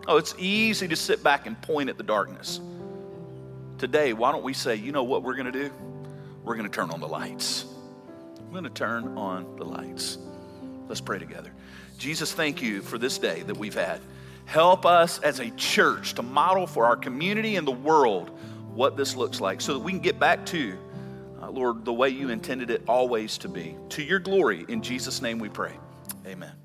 Oh, 0.06 0.18
it's 0.18 0.34
easy 0.38 0.86
to 0.88 0.96
sit 0.96 1.24
back 1.24 1.46
and 1.46 1.60
point 1.60 1.88
at 1.88 1.96
the 1.96 2.02
darkness. 2.02 2.60
Today, 3.78 4.12
why 4.12 4.32
don't 4.32 4.44
we 4.44 4.52
say, 4.52 4.76
you 4.76 4.92
know 4.92 5.02
what 5.02 5.22
we're 5.22 5.34
going 5.34 5.50
to 5.50 5.52
do? 5.52 5.72
We're 6.44 6.56
going 6.56 6.68
to 6.68 6.74
turn 6.74 6.90
on 6.90 7.00
the 7.00 7.08
lights. 7.08 7.64
We're 8.46 8.60
going 8.60 8.64
to 8.64 8.70
turn 8.70 9.16
on 9.16 9.56
the 9.56 9.64
lights. 9.64 10.18
Let's 10.88 11.00
pray 11.00 11.18
together. 11.18 11.52
Jesus, 11.98 12.32
thank 12.32 12.60
you 12.60 12.82
for 12.82 12.98
this 12.98 13.16
day 13.16 13.42
that 13.44 13.56
we've 13.56 13.74
had. 13.74 14.00
Help 14.44 14.84
us 14.84 15.18
as 15.20 15.40
a 15.40 15.50
church 15.52 16.14
to 16.14 16.22
model 16.22 16.66
for 16.66 16.84
our 16.84 16.96
community 16.96 17.56
and 17.56 17.66
the 17.66 17.70
world 17.70 18.30
what 18.74 18.96
this 18.96 19.16
looks 19.16 19.40
like 19.40 19.60
so 19.60 19.74
that 19.74 19.80
we 19.80 19.92
can 19.92 20.00
get 20.00 20.18
back 20.18 20.44
to, 20.46 20.76
uh, 21.40 21.50
Lord, 21.50 21.84
the 21.84 21.92
way 21.92 22.08
you 22.08 22.28
intended 22.28 22.70
it 22.70 22.82
always 22.88 23.38
to 23.38 23.48
be. 23.48 23.76
To 23.90 24.02
your 24.02 24.18
glory, 24.18 24.66
in 24.68 24.82
Jesus' 24.82 25.22
name 25.22 25.38
we 25.38 25.48
pray. 25.48 25.72
Amen. 26.26 26.61